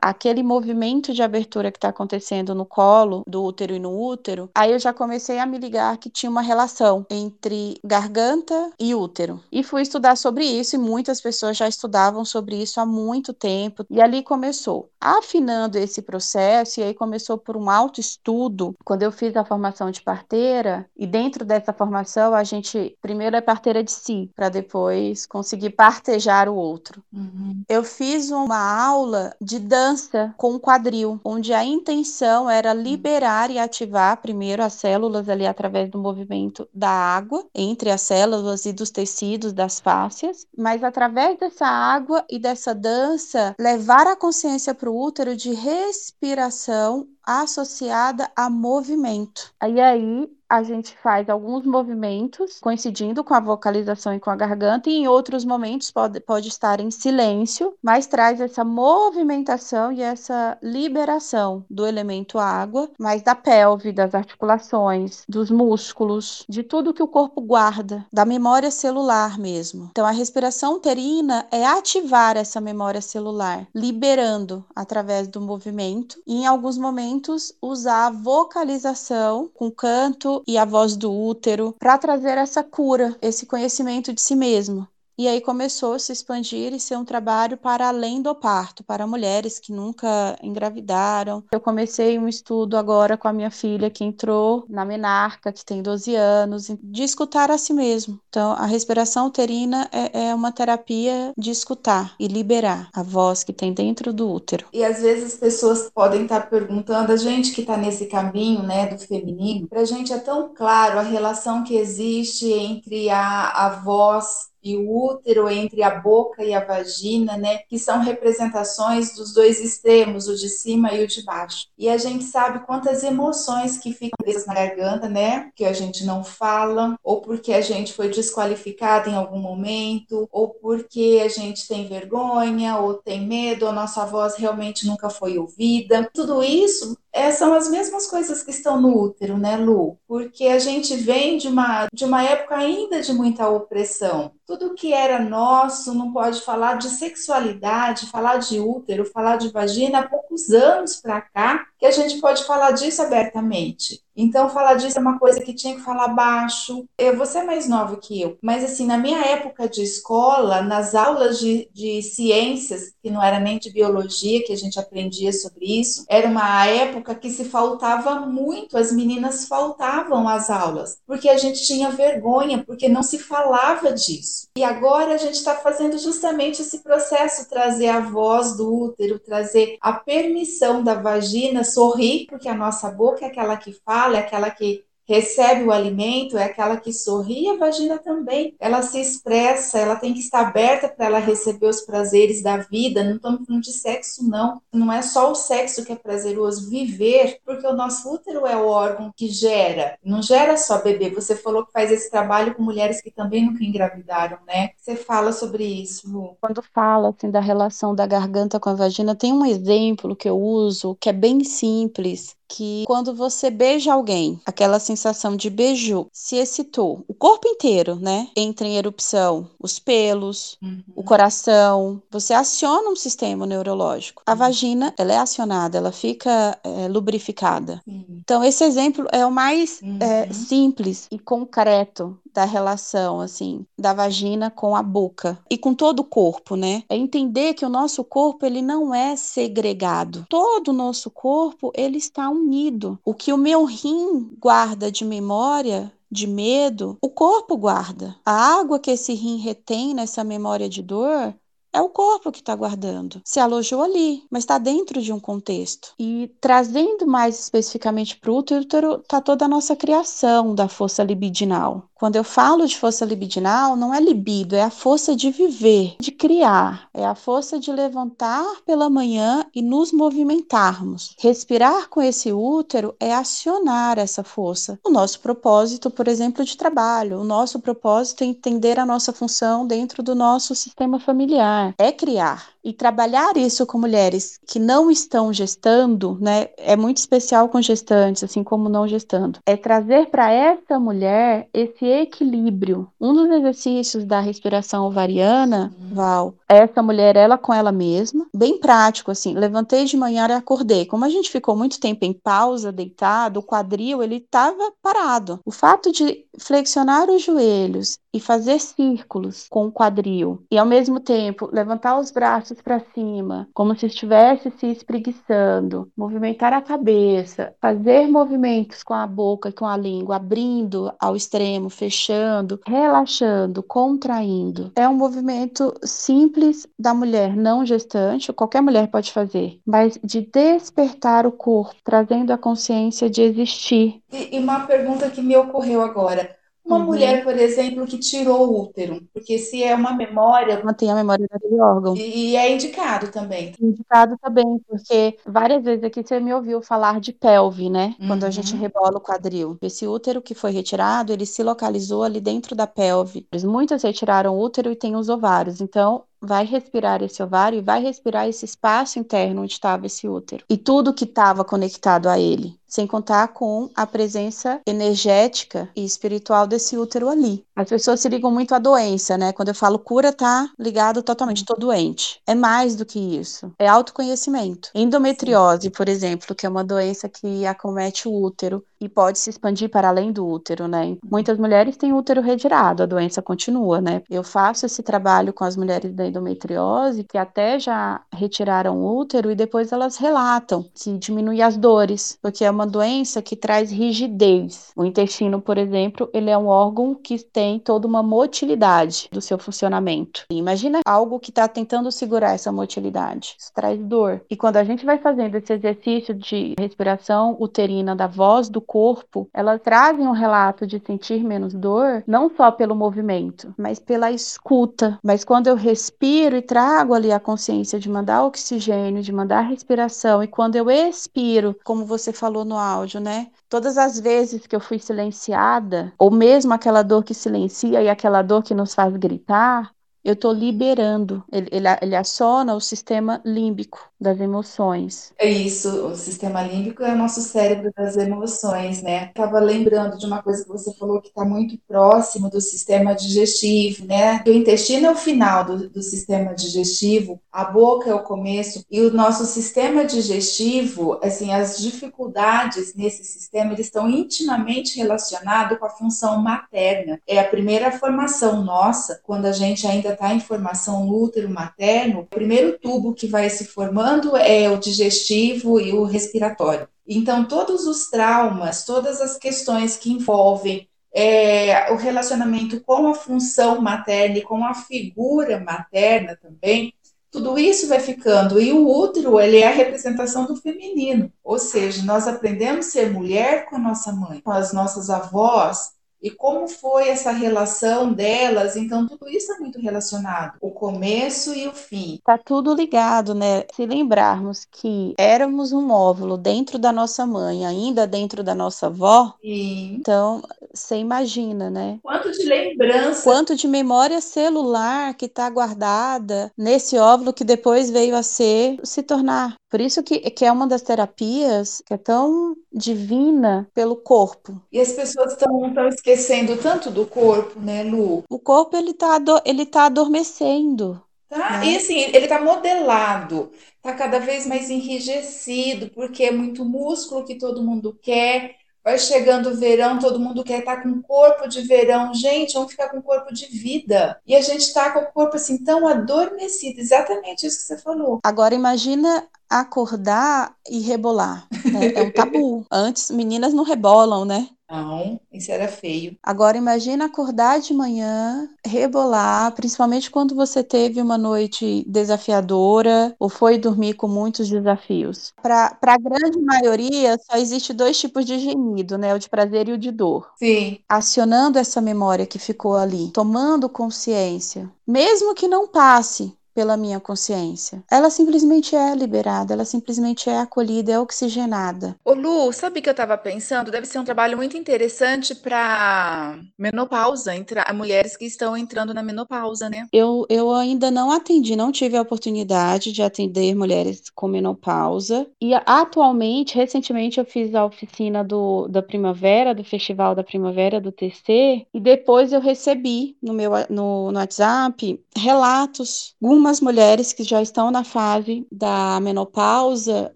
aquele 0.00 0.42
movimento 0.42 1.12
de 1.12 1.22
abertura 1.22 1.70
que 1.70 1.78
está 1.78 1.88
acontecendo 1.88 2.54
no 2.54 2.64
colo 2.64 3.22
do 3.26 3.42
útero 3.42 3.74
e 3.74 3.78
no 3.78 3.98
útero, 3.98 4.50
aí 4.54 4.72
eu 4.72 4.78
já 4.78 4.92
comecei 4.92 5.38
a 5.38 5.46
me 5.46 5.58
ligar 5.58 5.96
que 5.98 6.10
tinha 6.10 6.30
uma 6.30 6.42
relação 6.42 7.06
entre 7.10 7.78
garganta 7.84 8.72
e 8.78 8.94
útero. 8.94 9.40
E 9.50 9.62
fui 9.62 9.82
estudar 9.82 10.16
sobre 10.16 10.44
isso, 10.44 10.76
e 10.76 10.78
muitas 10.78 11.20
pessoas 11.20 11.56
já 11.56 11.68
estudavam 11.68 12.24
sobre 12.24 12.60
isso 12.60 12.80
há 12.80 12.86
muito 12.86 13.32
tempo, 13.32 13.84
e 13.90 14.00
ali 14.00 14.22
começou. 14.22 14.90
Afinando 15.06 15.78
esse 15.78 16.02
processo, 16.02 16.80
e 16.80 16.82
aí 16.82 16.92
começou 16.92 17.38
por 17.38 17.56
um 17.56 17.70
autoestudo, 17.70 18.74
quando 18.84 19.04
eu 19.04 19.12
fiz 19.12 19.36
a 19.36 19.44
formação 19.44 19.88
de 19.88 20.02
parteira, 20.02 20.84
e 20.96 21.06
dentro 21.06 21.44
dessa 21.44 21.72
formação, 21.72 22.34
a 22.34 22.42
gente 22.42 22.98
primeiro 23.00 23.36
é 23.36 23.40
parteira 23.40 23.84
de 23.84 23.92
si, 23.92 24.28
para 24.34 24.48
depois 24.48 25.24
conseguir 25.24 25.70
partejar 25.70 26.48
o 26.48 26.56
outro. 26.56 27.04
Uhum. 27.12 27.62
Eu 27.68 27.84
fiz 27.84 28.32
uma 28.32 28.58
aula 28.58 29.32
de 29.40 29.60
dança 29.60 30.34
com 30.36 30.58
quadril, 30.58 31.20
onde 31.24 31.52
a 31.52 31.64
intenção 31.64 32.50
era 32.50 32.74
liberar 32.74 33.48
e 33.48 33.60
ativar 33.60 34.20
primeiro 34.20 34.64
as 34.64 34.72
células 34.72 35.28
ali 35.28 35.46
através 35.46 35.88
do 35.88 35.98
movimento 35.98 36.68
da 36.74 36.90
água 36.90 37.44
entre 37.54 37.92
as 37.92 38.00
células 38.00 38.66
e 38.66 38.72
dos 38.72 38.90
tecidos 38.90 39.52
das 39.52 39.78
fáscias, 39.78 40.48
mas 40.58 40.82
através 40.82 41.38
dessa 41.38 41.66
água 41.66 42.24
e 42.28 42.40
dessa 42.40 42.74
dança, 42.74 43.54
levar 43.56 44.08
a 44.08 44.16
consciência 44.16 44.74
para 44.74 44.90
o 44.90 44.95
útero 44.96 45.36
de 45.36 45.52
respiração 45.52 47.08
associada 47.22 48.30
a 48.36 48.48
movimento. 48.48 49.52
E 49.62 49.80
aí 49.80 50.28
a 50.48 50.62
gente 50.62 50.96
faz 51.02 51.28
alguns 51.28 51.64
movimentos 51.64 52.58
coincidindo 52.60 53.24
com 53.24 53.34
a 53.34 53.40
vocalização 53.40 54.14
e 54.14 54.20
com 54.20 54.30
a 54.30 54.36
garganta, 54.36 54.88
e 54.88 54.94
em 54.94 55.08
outros 55.08 55.44
momentos 55.44 55.90
pode, 55.90 56.20
pode 56.20 56.48
estar 56.48 56.80
em 56.80 56.90
silêncio, 56.90 57.74
mas 57.82 58.06
traz 58.06 58.40
essa 58.40 58.64
movimentação 58.64 59.92
e 59.92 60.02
essa 60.02 60.56
liberação 60.62 61.64
do 61.68 61.86
elemento 61.86 62.38
água, 62.38 62.90
mas 62.98 63.22
da 63.22 63.34
pelve, 63.34 63.92
das 63.92 64.14
articulações, 64.14 65.24
dos 65.28 65.50
músculos, 65.50 66.44
de 66.48 66.62
tudo 66.62 66.94
que 66.94 67.02
o 67.02 67.08
corpo 67.08 67.40
guarda, 67.40 68.06
da 68.12 68.24
memória 68.24 68.70
celular 68.70 69.38
mesmo. 69.38 69.88
Então, 69.90 70.06
a 70.06 70.10
respiração 70.10 70.74
uterina 70.74 71.46
é 71.50 71.64
ativar 71.64 72.36
essa 72.36 72.60
memória 72.60 73.00
celular, 73.00 73.66
liberando 73.74 74.64
através 74.74 75.28
do 75.28 75.40
movimento, 75.40 76.20
e 76.26 76.36
em 76.36 76.46
alguns 76.46 76.78
momentos 76.78 77.52
usar 77.60 78.06
a 78.06 78.10
vocalização 78.10 79.50
com 79.54 79.70
canto 79.70 80.35
e 80.46 80.58
a 80.58 80.64
voz 80.64 80.96
do 80.96 81.12
útero 81.12 81.74
para 81.78 81.98
trazer 81.98 82.38
essa 82.38 82.62
cura, 82.62 83.16
esse 83.20 83.46
conhecimento 83.46 84.12
de 84.12 84.20
si 84.20 84.34
mesmo. 84.34 84.86
E 85.18 85.26
aí 85.26 85.40
começou 85.40 85.94
a 85.94 85.98
se 85.98 86.12
expandir 86.12 86.74
e 86.74 86.80
ser 86.80 86.96
um 86.96 87.04
trabalho 87.04 87.56
para 87.56 87.88
além 87.88 88.20
do 88.20 88.34
parto, 88.34 88.84
para 88.84 89.06
mulheres 89.06 89.58
que 89.58 89.72
nunca 89.72 90.36
engravidaram. 90.42 91.42
Eu 91.50 91.58
comecei 91.58 92.18
um 92.18 92.28
estudo 92.28 92.76
agora 92.76 93.16
com 93.16 93.26
a 93.26 93.32
minha 93.32 93.50
filha 93.50 93.88
que 93.88 94.04
entrou 94.04 94.66
na 94.68 94.84
menarca, 94.84 95.52
que 95.52 95.64
tem 95.64 95.82
12 95.82 96.14
anos, 96.14 96.70
de 96.82 97.02
escutar 97.02 97.50
a 97.50 97.56
si 97.56 97.72
mesmo. 97.72 98.20
Então, 98.28 98.52
a 98.52 98.66
respiração 98.66 99.28
uterina 99.28 99.88
é, 99.90 100.28
é 100.28 100.34
uma 100.34 100.52
terapia 100.52 101.32
de 101.36 101.50
escutar 101.50 102.14
e 102.20 102.28
liberar 102.28 102.90
a 102.92 103.02
voz 103.02 103.42
que 103.42 103.54
tem 103.54 103.72
dentro 103.72 104.12
do 104.12 104.30
útero. 104.30 104.66
E 104.72 104.84
às 104.84 105.00
vezes 105.00 105.32
as 105.32 105.40
pessoas 105.40 105.90
podem 105.94 106.24
estar 106.24 106.50
perguntando, 106.50 107.12
a 107.12 107.16
gente 107.16 107.52
que 107.52 107.62
está 107.62 107.76
nesse 107.76 108.04
caminho, 108.06 108.62
né, 108.62 108.86
do 108.88 108.98
feminino, 108.98 109.66
para 109.66 109.80
a 109.80 109.84
gente 109.86 110.12
é 110.12 110.18
tão 110.18 110.54
claro 110.54 110.98
a 110.98 111.02
relação 111.02 111.64
que 111.64 111.74
existe 111.74 112.52
entre 112.52 113.08
a, 113.08 113.48
a 113.48 113.68
voz 113.80 114.54
e 114.66 114.76
o 114.76 114.90
útero 114.90 115.48
entre 115.48 115.82
a 115.82 115.90
boca 115.90 116.42
e 116.44 116.52
a 116.52 116.64
vagina, 116.64 117.36
né, 117.36 117.58
que 117.68 117.78
são 117.78 118.00
representações 118.00 119.14
dos 119.14 119.32
dois 119.32 119.60
extremos, 119.60 120.26
o 120.26 120.34
de 120.34 120.48
cima 120.48 120.92
e 120.92 121.04
o 121.04 121.06
de 121.06 121.22
baixo. 121.22 121.66
E 121.78 121.88
a 121.88 121.96
gente 121.96 122.24
sabe 122.24 122.66
quantas 122.66 123.04
emoções 123.04 123.78
que 123.78 123.92
ficam 123.92 124.16
presas 124.20 124.46
na 124.46 124.54
garganta, 124.54 125.08
né, 125.08 125.50
que 125.54 125.64
a 125.64 125.72
gente 125.72 126.04
não 126.04 126.24
fala, 126.24 126.98
ou 127.02 127.20
porque 127.20 127.52
a 127.52 127.60
gente 127.60 127.92
foi 127.92 128.08
desqualificada 128.08 129.08
em 129.08 129.14
algum 129.14 129.38
momento, 129.38 130.28
ou 130.32 130.48
porque 130.48 131.22
a 131.24 131.28
gente 131.28 131.68
tem 131.68 131.86
vergonha, 131.86 132.78
ou 132.78 132.94
tem 132.94 133.24
medo, 133.24 133.66
ou 133.66 133.72
nossa 133.72 134.04
voz 134.04 134.34
realmente 134.36 134.86
nunca 134.86 135.08
foi 135.08 135.38
ouvida. 135.38 136.10
Tudo 136.12 136.42
isso 136.42 136.96
é, 137.16 137.30
são 137.32 137.54
as 137.54 137.68
mesmas 137.70 138.06
coisas 138.06 138.42
que 138.42 138.50
estão 138.50 138.78
no 138.80 138.94
útero, 138.94 139.38
né, 139.38 139.56
Lu? 139.56 139.98
Porque 140.06 140.46
a 140.48 140.58
gente 140.58 140.94
vem 140.96 141.38
de 141.38 141.48
uma, 141.48 141.88
de 141.92 142.04
uma 142.04 142.22
época 142.22 142.56
ainda 142.56 143.00
de 143.00 143.12
muita 143.12 143.48
opressão. 143.48 144.32
Tudo 144.46 144.74
que 144.74 144.92
era 144.92 145.18
nosso 145.18 145.94
não 145.94 146.12
pode 146.12 146.42
falar 146.42 146.76
de 146.76 146.90
sexualidade, 146.90 148.10
falar 148.10 148.36
de 148.36 148.60
útero, 148.60 149.06
falar 149.06 149.36
de 149.36 149.48
vagina 149.48 150.00
há 150.00 150.08
poucos 150.08 150.50
anos 150.50 150.96
para 150.96 151.22
cá 151.22 151.66
que 151.78 151.86
a 151.86 151.90
gente 151.90 152.20
pode 152.20 152.44
falar 152.44 152.72
disso 152.72 153.00
abertamente. 153.00 154.05
Então, 154.16 154.48
falar 154.48 154.74
disso 154.74 154.98
é 154.98 155.00
uma 155.00 155.18
coisa 155.18 155.40
que 155.40 155.52
tinha 155.52 155.74
que 155.74 155.82
falar 155.82 156.08
baixo. 156.08 156.84
Eu, 156.98 157.16
você 157.16 157.38
é 157.38 157.44
mais 157.44 157.68
nova 157.68 157.96
que 157.96 158.20
eu, 158.20 158.38
mas 158.40 158.64
assim, 158.64 158.86
na 158.86 158.96
minha 158.96 159.20
época 159.20 159.68
de 159.68 159.82
escola, 159.82 160.62
nas 160.62 160.94
aulas 160.94 161.38
de, 161.38 161.68
de 161.72 162.02
ciências, 162.02 162.92
que 163.02 163.10
não 163.10 163.22
era 163.22 163.38
nem 163.38 163.58
de 163.58 163.70
biologia, 163.70 164.42
que 164.44 164.52
a 164.52 164.56
gente 164.56 164.78
aprendia 164.78 165.32
sobre 165.32 165.66
isso, 165.80 166.04
era 166.08 166.28
uma 166.28 166.66
época 166.66 167.14
que 167.14 167.30
se 167.30 167.44
faltava 167.44 168.20
muito, 168.20 168.78
as 168.78 168.92
meninas 168.92 169.46
faltavam 169.46 170.28
às 170.28 170.50
aulas, 170.50 170.98
porque 171.06 171.28
a 171.28 171.36
gente 171.36 171.64
tinha 171.64 171.90
vergonha, 171.90 172.64
porque 172.64 172.88
não 172.88 173.02
se 173.02 173.18
falava 173.18 173.92
disso. 173.92 174.48
E 174.56 174.64
agora 174.64 175.14
a 175.14 175.18
gente 175.18 175.34
está 175.34 175.54
fazendo 175.56 175.98
justamente 175.98 176.62
esse 176.62 176.78
processo, 176.78 177.48
trazer 177.48 177.88
a 177.88 178.00
voz 178.00 178.56
do 178.56 178.72
útero, 178.74 179.18
trazer 179.18 179.76
a 179.80 179.92
permissão 179.92 180.82
da 180.82 180.94
vagina 180.94 181.64
sorrir, 181.64 182.26
porque 182.28 182.48
a 182.48 182.54
nossa 182.54 182.90
boca 182.90 183.24
é 183.24 183.28
aquela 183.28 183.56
que 183.56 183.72
fala, 183.84 184.05
é 184.14 184.18
aquela 184.18 184.50
que 184.50 184.86
recebe 185.06 185.62
o 185.62 185.72
alimento, 185.72 186.36
é 186.36 186.44
aquela 186.44 186.76
que 186.76 186.92
sorri, 186.92 187.48
a 187.48 187.56
vagina 187.56 187.98
também. 187.98 188.54
Ela 188.58 188.82
se 188.82 189.00
expressa, 189.00 189.78
ela 189.78 189.96
tem 189.96 190.12
que 190.12 190.20
estar 190.20 190.40
aberta 190.40 190.88
para 190.88 191.06
ela 191.06 191.18
receber 191.18 191.68
os 191.68 191.80
prazeres 191.82 192.42
da 192.42 192.56
vida. 192.56 193.04
Não 193.04 193.16
estamos 193.16 193.46
falando 193.46 193.62
de 193.62 193.72
sexo, 193.72 194.28
não. 194.28 194.60
Não 194.72 194.92
é 194.92 195.00
só 195.02 195.30
o 195.30 195.34
sexo 195.34 195.84
que 195.84 195.92
é 195.92 195.96
prazeroso, 195.96 196.68
viver, 196.68 197.38
porque 197.44 197.66
o 197.66 197.72
nosso 197.72 198.12
útero 198.12 198.46
é 198.46 198.56
o 198.56 198.66
órgão 198.66 199.12
que 199.16 199.28
gera. 199.28 199.96
Não 200.04 200.20
gera 200.20 200.56
só 200.56 200.82
bebê. 200.82 201.10
Você 201.10 201.36
falou 201.36 201.64
que 201.64 201.72
faz 201.72 201.92
esse 201.92 202.10
trabalho 202.10 202.54
com 202.54 202.62
mulheres 202.62 203.00
que 203.00 203.10
também 203.10 203.46
nunca 203.46 203.62
engravidaram, 203.62 204.38
né? 204.46 204.70
Você 204.76 204.96
fala 204.96 205.32
sobre 205.32 205.64
isso, 205.64 206.10
Lu. 206.10 206.36
Quando 206.40 206.62
fala 206.74 207.14
assim 207.16 207.30
da 207.30 207.40
relação 207.40 207.94
da 207.94 208.06
garganta 208.06 208.58
com 208.58 208.70
a 208.70 208.74
vagina, 208.74 209.14
tem 209.14 209.32
um 209.32 209.46
exemplo 209.46 210.16
que 210.16 210.28
eu 210.28 210.36
uso 210.36 210.96
que 211.00 211.08
é 211.08 211.12
bem 211.12 211.44
simples, 211.44 212.34
que 212.48 212.84
quando 212.86 213.14
você 213.14 213.50
beija 213.50 213.92
alguém, 213.92 214.40
aquela 214.44 214.78
sensação 214.78 215.36
de 215.36 215.50
beijo 215.50 216.06
se 216.12 216.36
excitou. 216.36 217.04
O 217.08 217.14
corpo 217.14 217.48
inteiro, 217.48 217.96
né? 217.96 218.28
Entra 218.36 218.66
em 218.66 218.76
erupção. 218.76 219.48
Os 219.58 219.78
pelos, 219.78 220.56
uhum. 220.62 220.82
o 220.94 221.02
coração. 221.02 222.02
Você 222.10 222.32
aciona 222.32 222.90
um 222.90 222.96
sistema 222.96 223.46
neurológico. 223.46 224.22
A 224.26 224.32
uhum. 224.32 224.38
vagina, 224.38 224.94
ela 224.98 225.12
é 225.12 225.18
acionada, 225.18 225.78
ela 225.78 225.92
fica 225.92 226.58
é, 226.62 226.88
lubrificada. 226.88 227.82
Uhum. 227.86 228.20
Então, 228.22 228.44
esse 228.44 228.64
exemplo 228.64 229.06
é 229.12 229.24
o 229.24 229.30
mais 229.30 229.80
é, 230.00 230.32
simples 230.32 231.06
e 231.10 231.18
concreto 231.18 232.18
da 232.36 232.44
relação, 232.44 233.18
assim, 233.18 233.64
da 233.78 233.94
vagina 233.94 234.50
com 234.50 234.76
a 234.76 234.82
boca 234.82 235.38
e 235.50 235.56
com 235.56 235.72
todo 235.72 236.00
o 236.00 236.04
corpo, 236.04 236.54
né? 236.54 236.82
É 236.86 236.94
entender 236.94 237.54
que 237.54 237.64
o 237.64 237.70
nosso 237.70 238.04
corpo, 238.04 238.44
ele 238.44 238.60
não 238.60 238.94
é 238.94 239.16
segregado. 239.16 240.26
Todo 240.28 240.68
o 240.68 240.74
nosso 240.74 241.10
corpo, 241.10 241.72
ele 241.74 241.96
está 241.96 242.28
unido. 242.28 242.98
O 243.02 243.14
que 243.14 243.32
o 243.32 243.38
meu 243.38 243.64
rim 243.64 244.36
guarda 244.38 244.92
de 244.92 245.02
memória 245.02 245.90
de 246.10 246.26
medo, 246.26 246.98
o 247.00 247.08
corpo 247.08 247.56
guarda. 247.56 248.14
A 248.24 248.60
água 248.60 248.78
que 248.78 248.90
esse 248.90 249.14
rim 249.14 249.38
retém 249.38 249.94
nessa 249.94 250.22
memória 250.22 250.68
de 250.68 250.82
dor 250.82 251.34
é 251.76 251.80
o 251.82 251.90
corpo 251.90 252.32
que 252.32 252.38
está 252.38 252.54
guardando. 252.56 253.20
Se 253.22 253.38
alojou 253.38 253.82
ali, 253.82 254.24
mas 254.30 254.44
está 254.44 254.56
dentro 254.56 255.02
de 255.02 255.12
um 255.12 255.20
contexto. 255.20 255.92
E 255.98 256.30
trazendo 256.40 257.06
mais 257.06 257.38
especificamente 257.38 258.16
para 258.16 258.30
o 258.30 258.36
útero, 258.38 258.62
está 259.02 259.20
toda 259.20 259.44
a 259.44 259.48
nossa 259.48 259.76
criação 259.76 260.54
da 260.54 260.68
força 260.68 261.04
libidinal. 261.04 261.90
Quando 261.98 262.16
eu 262.16 262.24
falo 262.24 262.66
de 262.66 262.76
força 262.76 263.06
libidinal, 263.06 263.74
não 263.74 263.94
é 263.94 263.98
libido, 263.98 264.54
é 264.54 264.62
a 264.62 264.70
força 264.70 265.16
de 265.16 265.30
viver, 265.30 265.96
de 265.98 266.12
criar, 266.12 266.90
é 266.92 267.06
a 267.06 267.14
força 267.14 267.58
de 267.58 267.72
levantar 267.72 268.44
pela 268.66 268.90
manhã 268.90 269.46
e 269.54 269.62
nos 269.62 269.92
movimentarmos. 269.92 271.14
Respirar 271.18 271.88
com 271.88 272.02
esse 272.02 272.30
útero 272.30 272.94
é 273.00 273.14
acionar 273.14 273.98
essa 273.98 274.22
força. 274.22 274.78
O 274.84 274.90
nosso 274.90 275.20
propósito, 275.20 275.90
por 275.90 276.06
exemplo, 276.06 276.44
de 276.44 276.54
trabalho, 276.54 277.18
o 277.18 277.24
nosso 277.24 277.60
propósito 277.60 278.22
é 278.22 278.26
entender 278.26 278.78
a 278.78 278.84
nossa 278.84 279.10
função 279.10 279.66
dentro 279.66 280.02
do 280.02 280.14
nosso 280.14 280.54
sistema 280.54 281.00
familiar, 281.00 281.74
é 281.78 281.90
criar. 281.90 282.55
E 282.66 282.72
trabalhar 282.72 283.36
isso 283.36 283.64
com 283.64 283.78
mulheres 283.78 284.40
que 284.44 284.58
não 284.58 284.90
estão 284.90 285.32
gestando, 285.32 286.18
né, 286.20 286.48
é 286.56 286.74
muito 286.74 286.96
especial 286.96 287.48
com 287.48 287.62
gestantes, 287.62 288.24
assim 288.24 288.42
como 288.42 288.68
não 288.68 288.88
gestando. 288.88 289.38
É 289.46 289.56
trazer 289.56 290.10
para 290.10 290.32
essa 290.32 290.76
mulher 290.80 291.48
esse 291.54 291.84
equilíbrio. 291.84 292.88
Um 293.00 293.14
dos 293.14 293.30
exercícios 293.30 294.04
da 294.04 294.18
respiração 294.18 294.84
ovariana, 294.84 295.72
Val, 295.92 296.34
é 296.48 296.58
essa 296.58 296.82
mulher, 296.82 297.14
ela 297.14 297.38
com 297.38 297.54
ela 297.54 297.70
mesma, 297.70 298.26
bem 298.34 298.58
prático, 298.58 299.12
assim. 299.12 299.32
Levantei 299.34 299.84
de 299.84 299.96
manhã 299.96 300.26
e 300.28 300.32
acordei. 300.32 300.86
Como 300.86 301.04
a 301.04 301.08
gente 301.08 301.30
ficou 301.30 301.54
muito 301.54 301.78
tempo 301.78 302.04
em 302.04 302.12
pausa, 302.12 302.72
deitado, 302.72 303.38
o 303.38 303.44
quadril, 303.44 304.02
ele 304.02 304.16
estava 304.16 304.72
parado. 304.82 305.38
O 305.44 305.52
fato 305.52 305.92
de 305.92 306.26
flexionar 306.36 307.08
os 307.08 307.22
joelhos 307.22 307.96
e 308.16 308.20
fazer 308.20 308.58
círculos 308.58 309.46
com 309.50 309.66
o 309.66 309.72
quadril 309.72 310.42
e 310.50 310.56
ao 310.56 310.64
mesmo 310.64 310.98
tempo 310.98 311.50
levantar 311.52 311.98
os 311.98 312.10
braços 312.10 312.62
para 312.62 312.80
cima, 312.94 313.46
como 313.52 313.76
se 313.76 313.84
estivesse 313.84 314.50
se 314.52 314.68
espreguiçando, 314.68 315.92
movimentar 315.94 316.54
a 316.54 316.62
cabeça, 316.62 317.54
fazer 317.60 318.06
movimentos 318.08 318.82
com 318.82 318.94
a 318.94 319.06
boca 319.06 319.50
e 319.50 319.52
com 319.52 319.66
a 319.66 319.76
língua, 319.76 320.16
abrindo 320.16 320.90
ao 320.98 321.14
extremo, 321.14 321.68
fechando, 321.68 322.58
relaxando, 322.66 323.62
contraindo. 323.62 324.72
É 324.74 324.88
um 324.88 324.94
movimento 324.94 325.74
simples 325.84 326.66
da 326.78 326.94
mulher 326.94 327.36
não 327.36 327.66
gestante, 327.66 328.32
qualquer 328.32 328.62
mulher 328.62 328.88
pode 328.88 329.12
fazer, 329.12 329.60
mas 329.66 329.98
de 330.02 330.22
despertar 330.22 331.26
o 331.26 331.32
corpo, 331.32 331.76
trazendo 331.84 332.32
a 332.32 332.38
consciência 332.38 333.10
de 333.10 333.20
existir. 333.20 334.00
E 334.10 334.38
uma 334.38 334.60
pergunta 334.60 335.10
que 335.10 335.20
me 335.20 335.36
ocorreu 335.36 335.82
agora 335.82 336.34
Uma 336.66 336.78
uhum. 336.78 336.84
mulher, 336.84 337.22
por 337.22 337.36
exemplo, 337.36 337.86
que 337.86 337.96
tirou 337.96 338.48
o 338.48 338.62
útero, 338.62 339.06
porque 339.14 339.38
se 339.38 339.62
é 339.62 339.72
uma 339.74 339.94
memória. 339.94 340.60
Mantém 340.64 340.90
a 340.90 340.96
memória 340.96 341.26
daquele 341.30 341.60
órgão. 341.60 341.96
E, 341.96 342.32
e 342.32 342.36
é 342.36 342.52
indicado 342.52 343.08
também. 343.12 343.52
Indicado 343.60 344.18
também, 344.20 344.60
porque 344.68 345.16
várias 345.24 345.62
vezes 345.62 345.84
aqui 345.84 346.02
você 346.02 346.18
me 346.18 346.34
ouviu 346.34 346.60
falar 346.60 347.00
de 347.00 347.12
pelve, 347.12 347.70
né? 347.70 347.94
Uhum. 348.00 348.08
Quando 348.08 348.24
a 348.24 348.30
gente 348.30 348.54
uhum. 348.54 348.60
rebola 348.60 348.98
o 348.98 349.00
quadril. 349.00 349.56
Esse 349.62 349.86
útero 349.86 350.20
que 350.20 350.34
foi 350.34 350.50
retirado, 350.50 351.12
ele 351.12 351.24
se 351.24 351.42
localizou 351.42 352.02
ali 352.02 352.20
dentro 352.20 352.56
da 352.56 352.66
pelve. 352.66 353.26
Muitas 353.44 353.84
retiraram 353.84 354.36
o 354.36 354.42
útero 354.42 354.72
e 354.72 354.76
têm 354.76 354.96
os 354.96 355.08
ovários. 355.08 355.60
Então, 355.60 356.02
vai 356.20 356.44
respirar 356.44 357.02
esse 357.02 357.22
ovário 357.22 357.58
e 357.58 357.62
vai 357.62 357.82
respirar 357.82 358.28
esse 358.28 358.44
espaço 358.44 358.98
interno 358.98 359.42
onde 359.42 359.52
estava 359.52 359.86
esse 359.86 360.08
útero. 360.08 360.44
E 360.48 360.56
tudo 360.56 360.94
que 360.94 361.04
estava 361.04 361.44
conectado 361.44 362.08
a 362.08 362.18
ele 362.18 362.58
sem 362.66 362.86
contar 362.86 363.28
com 363.28 363.70
a 363.74 363.86
presença 363.86 364.60
energética 364.66 365.68
e 365.74 365.84
espiritual 365.84 366.46
desse 366.46 366.76
útero 366.76 367.08
ali. 367.08 367.44
As 367.54 367.68
pessoas 367.68 368.00
se 368.00 368.08
ligam 368.08 368.30
muito 368.30 368.54
à 368.54 368.58
doença, 368.58 369.16
né? 369.16 369.32
Quando 369.32 369.48
eu 369.48 369.54
falo 369.54 369.78
cura, 369.78 370.12
tá 370.12 370.50
ligado 370.58 371.02
totalmente, 371.02 371.44
tô 371.44 371.54
doente. 371.54 372.20
É 372.26 372.34
mais 372.34 372.76
do 372.76 372.84
que 372.84 372.98
isso. 372.98 373.52
É 373.58 373.66
autoconhecimento. 373.66 374.70
Endometriose, 374.74 375.70
por 375.70 375.88
exemplo, 375.88 376.34
que 376.34 376.44
é 376.44 376.48
uma 376.48 376.64
doença 376.64 377.08
que 377.08 377.46
acomete 377.46 378.08
o 378.08 378.22
útero 378.22 378.62
e 378.78 378.88
pode 378.88 379.18
se 379.18 379.30
expandir 379.30 379.70
para 379.70 379.88
além 379.88 380.12
do 380.12 380.26
útero, 380.26 380.68
né? 380.68 380.96
Muitas 381.04 381.38
mulheres 381.38 381.76
têm 381.76 381.94
útero 381.94 382.20
retirado, 382.20 382.82
a 382.82 382.86
doença 382.86 383.22
continua, 383.22 383.80
né? 383.80 384.02
Eu 384.10 384.22
faço 384.22 384.66
esse 384.66 384.82
trabalho 384.82 385.32
com 385.32 385.44
as 385.44 385.56
mulheres 385.56 385.94
da 385.94 386.05
endometriose 386.06 387.04
que 387.04 387.18
até 387.18 387.58
já 387.58 388.00
retiraram 388.12 388.78
o 388.78 388.98
útero 388.98 389.30
e 389.30 389.34
depois 389.34 389.72
elas 389.72 389.96
relatam 389.96 390.64
que 390.74 390.96
diminui 390.98 391.42
as 391.42 391.56
dores, 391.56 392.18
porque 392.22 392.44
é 392.44 392.50
uma 392.50 392.66
doença 392.66 393.22
que 393.22 393.36
traz 393.36 393.70
rigidez. 393.70 394.72
O 394.76 394.84
intestino, 394.84 395.40
por 395.40 395.58
exemplo, 395.58 396.08
ele 396.12 396.30
é 396.30 396.38
um 396.38 396.46
órgão 396.46 396.94
que 396.94 397.18
tem 397.18 397.58
toda 397.58 397.86
uma 397.86 398.02
motilidade 398.02 399.08
do 399.12 399.20
seu 399.20 399.38
funcionamento. 399.38 400.24
Imagina 400.30 400.80
algo 400.86 401.20
que 401.20 401.30
está 401.30 401.48
tentando 401.48 401.90
segurar 401.90 402.34
essa 402.34 402.52
motilidade. 402.52 403.36
Isso 403.38 403.52
traz 403.54 403.78
dor. 403.82 404.22
E 404.30 404.36
quando 404.36 404.56
a 404.56 404.64
gente 404.64 404.84
vai 404.84 404.98
fazendo 404.98 405.36
esse 405.36 405.52
exercício 405.52 406.14
de 406.14 406.54
respiração 406.58 407.36
uterina 407.40 407.94
da 407.94 408.06
voz 408.06 408.48
do 408.48 408.60
corpo, 408.60 409.28
elas 409.32 409.60
trazem 409.60 410.06
um 410.06 410.12
relato 410.12 410.66
de 410.66 410.80
sentir 410.84 411.22
menos 411.22 411.54
dor, 411.54 412.02
não 412.06 412.30
só 412.36 412.50
pelo 412.50 412.74
movimento, 412.74 413.54
mas 413.56 413.78
pela 413.78 414.10
escuta. 414.10 414.98
Mas 415.02 415.24
quando 415.24 415.46
eu 415.46 415.56
respiro 415.56 415.95
e 416.04 416.42
trago 416.42 416.94
ali 416.94 417.10
a 417.12 417.20
consciência 417.20 417.78
de 417.78 417.88
mandar 417.88 418.24
oxigênio, 418.24 419.02
de 419.02 419.12
mandar 419.12 419.42
respiração, 419.42 420.22
e 420.22 420.28
quando 420.28 420.56
eu 420.56 420.70
expiro, 420.70 421.56
como 421.64 421.84
você 421.84 422.12
falou 422.12 422.44
no 422.44 422.56
áudio, 422.58 423.00
né? 423.00 423.30
Todas 423.48 423.78
as 423.78 423.98
vezes 424.00 424.46
que 424.46 424.54
eu 424.54 424.60
fui 424.60 424.78
silenciada, 424.78 425.92
ou 425.98 426.10
mesmo 426.10 426.52
aquela 426.52 426.82
dor 426.82 427.04
que 427.04 427.14
silencia 427.14 427.82
e 427.82 427.88
aquela 427.88 428.22
dor 428.22 428.42
que 428.42 428.54
nos 428.54 428.74
faz 428.74 428.96
gritar, 428.96 429.72
eu 430.06 430.12
estou 430.12 430.32
liberando. 430.32 431.24
Ele, 431.32 431.48
ele, 431.50 431.66
ele 431.82 431.96
aciona 431.96 432.54
o 432.54 432.60
sistema 432.60 433.20
límbico 433.24 433.90
das 434.00 434.20
emoções. 434.20 435.12
É 435.18 435.28
isso, 435.28 435.68
o 435.86 435.96
sistema 435.96 436.42
límbico 436.42 436.82
é 436.84 436.92
o 436.92 436.96
nosso 436.96 437.20
cérebro 437.22 437.72
das 437.74 437.96
emoções, 437.96 438.82
né? 438.82 439.08
Estava 439.08 439.40
lembrando 439.40 439.98
de 439.98 440.06
uma 440.06 440.22
coisa 440.22 440.44
que 440.44 440.48
você 440.48 440.72
falou 440.74 441.00
que 441.00 441.08
está 441.08 441.24
muito 441.24 441.58
próximo 441.66 442.30
do 442.30 442.40
sistema 442.40 442.94
digestivo, 442.94 443.86
né? 443.86 444.22
O 444.26 444.30
intestino 444.30 444.86
é 444.86 444.90
o 444.90 444.96
final 444.96 445.44
do, 445.44 445.68
do 445.70 445.82
sistema 445.82 446.34
digestivo, 446.34 447.20
a 447.32 447.44
boca 447.44 447.90
é 447.90 447.94
o 447.94 448.02
começo, 448.02 448.64
e 448.70 448.82
o 448.82 448.92
nosso 448.92 449.24
sistema 449.24 449.84
digestivo, 449.84 451.00
assim, 451.02 451.32
as 451.32 451.58
dificuldades 451.58 452.74
nesse 452.74 453.02
sistema, 453.02 453.54
eles 453.54 453.66
estão 453.66 453.88
intimamente 453.88 454.76
relacionados 454.76 455.58
com 455.58 455.64
a 455.64 455.70
função 455.70 456.22
materna. 456.22 457.00
É 457.06 457.18
a 457.18 457.24
primeira 457.24 457.72
formação 457.72 458.44
nossa, 458.44 459.00
quando 459.02 459.24
a 459.24 459.32
gente 459.32 459.66
ainda 459.66 459.95
está 459.96 460.14
em 460.14 460.20
formação 460.20 460.88
útero 460.88 461.28
materno, 461.28 462.00
o 462.00 462.06
primeiro 462.06 462.58
tubo 462.58 462.94
que 462.94 463.06
vai 463.06 463.28
se 463.28 463.46
formando 463.46 464.16
é 464.16 464.48
o 464.48 464.58
digestivo 464.58 465.58
e 465.58 465.72
o 465.72 465.84
respiratório. 465.84 466.68
Então, 466.86 467.24
todos 467.24 467.66
os 467.66 467.90
traumas, 467.90 468.64
todas 468.64 469.00
as 469.00 469.18
questões 469.18 469.76
que 469.76 469.90
envolvem 469.90 470.68
é, 470.94 471.72
o 471.72 471.76
relacionamento 471.76 472.60
com 472.60 472.86
a 472.86 472.94
função 472.94 473.60
materna 473.60 474.18
e 474.18 474.22
com 474.22 474.44
a 474.44 474.54
figura 474.54 475.40
materna 475.40 476.16
também, 476.16 476.72
tudo 477.10 477.38
isso 477.38 477.66
vai 477.66 477.80
ficando. 477.80 478.40
E 478.40 478.52
o 478.52 478.68
útero, 478.68 479.18
ele 479.18 479.38
é 479.38 479.48
a 479.48 479.54
representação 479.54 480.26
do 480.26 480.36
feminino. 480.36 481.12
Ou 481.24 481.38
seja, 481.38 481.82
nós 481.84 482.06
aprendemos 482.06 482.66
a 482.66 482.70
ser 482.70 482.90
mulher 482.92 483.46
com 483.46 483.56
a 483.56 483.58
nossa 483.58 483.92
mãe, 483.92 484.20
com 484.20 484.30
as 484.30 484.52
nossas 484.52 484.90
avós, 484.90 485.75
e 486.06 486.10
como 486.10 486.46
foi 486.46 486.88
essa 486.88 487.10
relação 487.10 487.92
delas. 487.92 488.54
Então, 488.54 488.86
tudo 488.86 489.08
isso 489.08 489.32
é 489.32 489.38
muito 489.38 489.60
relacionado, 489.60 490.36
o 490.40 490.52
começo 490.52 491.34
e 491.34 491.48
o 491.48 491.52
fim. 491.52 491.98
Tá 492.04 492.16
tudo 492.16 492.54
ligado, 492.54 493.12
né? 493.12 493.44
Se 493.52 493.66
lembrarmos 493.66 494.46
que 494.48 494.94
éramos 494.96 495.52
um 495.52 495.68
óvulo 495.72 496.16
dentro 496.16 496.60
da 496.60 496.72
nossa 496.72 497.04
mãe, 497.04 497.44
ainda 497.44 497.88
dentro 497.88 498.22
da 498.22 498.36
nossa 498.36 498.66
avó, 498.66 499.14
Sim. 499.20 499.78
então 499.80 500.22
você 500.54 500.76
imagina, 500.76 501.50
né? 501.50 501.80
Quanto 501.82 502.12
de 502.12 502.24
lembrança. 502.24 503.02
Quanto 503.02 503.34
de 503.34 503.48
memória 503.48 504.00
celular 504.00 504.94
que 504.94 505.06
está 505.06 505.28
guardada 505.28 506.30
nesse 506.38 506.78
óvulo 506.78 507.12
que 507.12 507.24
depois 507.24 507.68
veio 507.68 507.96
a 507.96 508.02
ser, 508.02 508.58
se 508.62 508.80
tornar. 508.82 509.34
Por 509.48 509.60
isso 509.60 509.82
que, 509.82 509.98
que 510.10 510.24
é 510.24 510.32
uma 510.32 510.46
das 510.46 510.62
terapias 510.62 511.62
que 511.64 511.72
é 511.72 511.76
tão 511.76 512.36
divina 512.52 513.48
pelo 513.54 513.76
corpo. 513.76 514.42
E 514.50 514.60
as 514.60 514.72
pessoas 514.72 515.12
estão 515.12 515.68
esquecendo 515.68 516.36
tanto 516.36 516.70
do 516.70 516.86
corpo, 516.86 517.38
né, 517.38 517.62
Lu? 517.62 518.02
O 518.10 518.18
corpo 518.18 518.56
ele 518.56 518.70
está 518.70 518.98
ele 519.24 519.46
tá 519.46 519.66
adormecendo. 519.66 520.82
Tá? 521.08 521.38
Né? 521.38 521.46
E 521.46 521.56
assim, 521.56 521.78
ele 521.78 521.98
está 521.98 522.20
modelado, 522.20 523.30
está 523.56 523.72
cada 523.72 524.00
vez 524.00 524.26
mais 524.26 524.50
enrijecido, 524.50 525.70
porque 525.70 526.04
é 526.04 526.10
muito 526.10 526.44
músculo 526.44 527.04
que 527.04 527.14
todo 527.16 527.44
mundo 527.44 527.78
quer. 527.80 528.34
Vai 528.66 528.80
chegando 528.80 529.30
o 529.30 529.36
verão, 529.36 529.78
todo 529.78 530.00
mundo 530.00 530.24
quer 530.24 530.40
estar 530.40 530.60
com 530.60 530.82
corpo 530.82 531.28
de 531.28 531.40
verão. 531.42 531.94
Gente, 531.94 532.34
vamos 532.34 532.50
ficar 532.50 532.68
com 532.68 532.82
corpo 532.82 533.14
de 533.14 533.26
vida. 533.26 533.96
E 534.04 534.12
a 534.12 534.20
gente 534.20 534.40
está 534.40 534.72
com 534.72 534.80
o 534.80 534.92
corpo 534.92 535.14
assim 535.14 535.38
tão 535.38 535.68
adormecido. 535.68 536.58
Exatamente 536.58 537.24
isso 537.24 537.38
que 537.38 537.44
você 537.44 537.58
falou. 537.58 538.00
Agora 538.02 538.34
imagina 538.34 539.06
acordar 539.30 540.34
e 540.50 540.58
rebolar. 540.58 541.28
Né? 541.44 541.74
É 541.76 541.82
um 541.82 541.92
tabu. 541.92 542.44
Antes, 542.50 542.90
meninas 542.90 543.32
não 543.32 543.44
rebolam, 543.44 544.04
né? 544.04 544.30
Não, 544.48 545.00
isso 545.12 545.32
era 545.32 545.48
feio. 545.48 545.96
Agora 546.02 546.36
imagina 546.36 546.84
acordar 546.84 547.40
de 547.40 547.52
manhã, 547.52 548.28
rebolar, 548.46 549.34
principalmente 549.34 549.90
quando 549.90 550.14
você 550.14 550.42
teve 550.42 550.80
uma 550.80 550.96
noite 550.96 551.64
desafiadora 551.68 552.94
ou 552.98 553.08
foi 553.08 553.38
dormir 553.38 553.74
com 553.74 553.88
muitos 553.88 554.28
desafios. 554.28 555.12
Para 555.20 555.58
a 555.62 555.78
grande 555.78 556.20
maioria, 556.20 556.96
só 557.10 557.16
existe 557.18 557.52
dois 557.52 557.78
tipos 557.78 558.04
de 558.04 558.18
gemido, 558.20 558.78
né? 558.78 558.94
O 558.94 558.98
de 558.98 559.08
prazer 559.08 559.48
e 559.48 559.52
o 559.52 559.58
de 559.58 559.72
dor. 559.72 560.12
Sim. 560.16 560.58
Acionando 560.68 561.38
essa 561.38 561.60
memória 561.60 562.06
que 562.06 562.18
ficou 562.18 562.56
ali, 562.56 562.90
tomando 562.92 563.48
consciência, 563.48 564.50
mesmo 564.66 565.14
que 565.14 565.26
não 565.28 565.48
passe 565.48 566.16
pela 566.36 566.54
minha 566.54 566.78
consciência. 566.78 567.64
Ela 567.70 567.88
simplesmente 567.88 568.54
é 568.54 568.74
liberada, 568.74 569.32
ela 569.32 569.46
simplesmente 569.46 570.10
é 570.10 570.18
acolhida, 570.18 570.70
é 570.70 570.78
oxigenada. 570.78 571.74
Ô 571.82 571.94
Lu, 571.94 572.30
sabe 572.30 572.60
o 572.60 572.62
que 572.62 572.68
eu 572.68 572.72
estava 572.72 572.98
pensando? 572.98 573.50
Deve 573.50 573.66
ser 573.66 573.78
um 573.78 573.84
trabalho 573.84 574.18
muito 574.18 574.36
interessante 574.36 575.14
para 575.14 576.18
menopausa, 576.38 577.16
entrar 577.16 577.54
mulheres 577.54 577.96
que 577.96 578.04
estão 578.04 578.36
entrando 578.36 578.74
na 578.74 578.82
menopausa, 578.82 579.48
né? 579.48 579.66
Eu, 579.72 580.04
eu 580.10 580.30
ainda 580.34 580.70
não 580.70 580.90
atendi, 580.90 581.34
não 581.34 581.50
tive 581.50 581.74
a 581.74 581.80
oportunidade 581.80 582.70
de 582.70 582.82
atender 582.82 583.34
mulheres 583.34 583.88
com 583.94 584.06
menopausa. 584.06 585.06
E 585.18 585.32
atualmente, 585.46 586.36
recentemente, 586.36 586.98
eu 586.98 587.06
fiz 587.06 587.34
a 587.34 587.46
oficina 587.46 588.04
do, 588.04 588.46
da 588.48 588.62
primavera, 588.62 589.34
do 589.34 589.42
Festival 589.42 589.94
da 589.94 590.04
Primavera 590.04 590.60
do 590.60 590.70
TC, 590.70 591.46
e 591.54 591.58
depois 591.58 592.12
eu 592.12 592.20
recebi 592.20 592.94
no 593.02 593.14
meu 593.14 593.30
no, 593.48 593.90
no 593.90 593.98
WhatsApp 593.98 594.78
relatos, 594.94 595.94
algumas 596.02 596.25
mulheres 596.40 596.92
que 596.92 597.02
já 597.02 597.22
estão 597.22 597.50
na 597.50 597.64
fase 597.64 598.26
da 598.30 598.78
menopausa, 598.80 599.92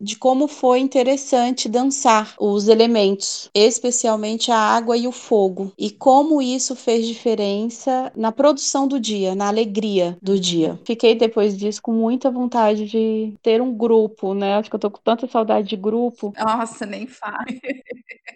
de 0.00 0.16
como 0.16 0.48
foi 0.48 0.80
interessante 0.80 1.68
dançar 1.68 2.34
os 2.38 2.68
elementos, 2.68 3.50
especialmente 3.54 4.50
a 4.50 4.56
água 4.56 4.96
e 4.96 5.06
o 5.06 5.12
fogo, 5.12 5.72
e 5.78 5.90
como 5.90 6.40
isso 6.40 6.74
fez 6.74 7.06
diferença 7.06 8.12
na 8.16 8.32
produção 8.32 8.86
do 8.88 8.98
dia, 8.98 9.34
na 9.34 9.48
alegria 9.48 10.16
do 10.22 10.38
dia. 10.38 10.78
Fiquei 10.84 11.14
depois 11.14 11.56
disso 11.56 11.82
com 11.82 11.92
muita 11.92 12.30
vontade 12.30 12.86
de 12.86 13.34
ter 13.42 13.60
um 13.60 13.72
grupo, 13.72 14.34
né? 14.34 14.54
Acho 14.54 14.70
que 14.70 14.76
eu 14.76 14.80
tô 14.80 14.90
com 14.90 15.00
tanta 15.02 15.26
saudade 15.26 15.68
de 15.68 15.76
grupo. 15.76 16.32
Nossa, 16.38 16.86
nem 16.86 17.06
fale. 17.06 17.60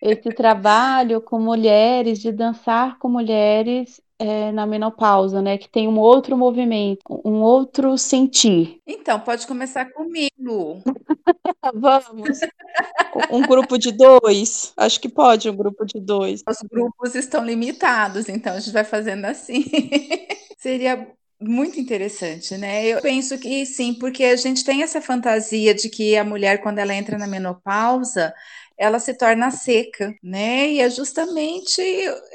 Esse 0.02 0.30
trabalho 0.30 1.21
com 1.21 1.40
mulheres, 1.40 2.18
de 2.21 2.30
dançar 2.30 2.99
com 2.99 3.09
mulheres 3.09 4.00
é, 4.18 4.50
na 4.50 4.66
menopausa, 4.66 5.40
né? 5.40 5.56
Que 5.56 5.68
tem 5.68 5.87
um 5.87 5.98
outro 5.98 6.37
movimento, 6.37 7.20
um 7.25 7.40
outro 7.40 7.96
sentir. 7.96 8.80
Então, 8.87 9.20
pode 9.20 9.46
começar 9.46 9.87
comigo. 9.92 10.82
Vamos. 11.75 12.40
Um 13.30 13.42
grupo 13.42 13.78
de 13.78 13.92
dois? 13.92 14.72
Acho 14.76 15.00
que 15.00 15.08
pode 15.08 15.48
um 15.48 15.56
grupo 15.56 15.84
de 15.84 16.00
dois. 16.00 16.42
Os 16.48 16.58
grupos 16.68 17.14
estão 17.14 17.44
limitados, 17.44 18.28
então 18.28 18.54
a 18.54 18.60
gente 18.60 18.72
vai 18.72 18.84
fazendo 18.84 19.25
assim. 19.25 19.64
Seria 20.58 21.08
muito 21.40 21.78
interessante, 21.78 22.56
né? 22.56 22.84
Eu 22.87 23.00
penso 23.00 23.38
que 23.38 23.64
sim, 23.64 23.94
porque 23.94 24.25
a 24.25 24.37
gente 24.37 24.64
tem 24.64 24.82
essa 24.82 25.00
fantasia 25.00 25.72
de 25.72 25.88
que 25.88 26.16
a 26.16 26.25
mulher, 26.25 26.60
quando 26.60 26.78
ela 26.78 26.94
entra 26.94 27.16
na 27.16 27.28
menopausa, 27.28 28.34
ela 28.78 29.00
se 29.00 29.12
torna 29.12 29.50
seca, 29.50 30.14
né? 30.23 30.70
E 30.70 30.80
é 30.80 30.88
justamente 30.88 31.82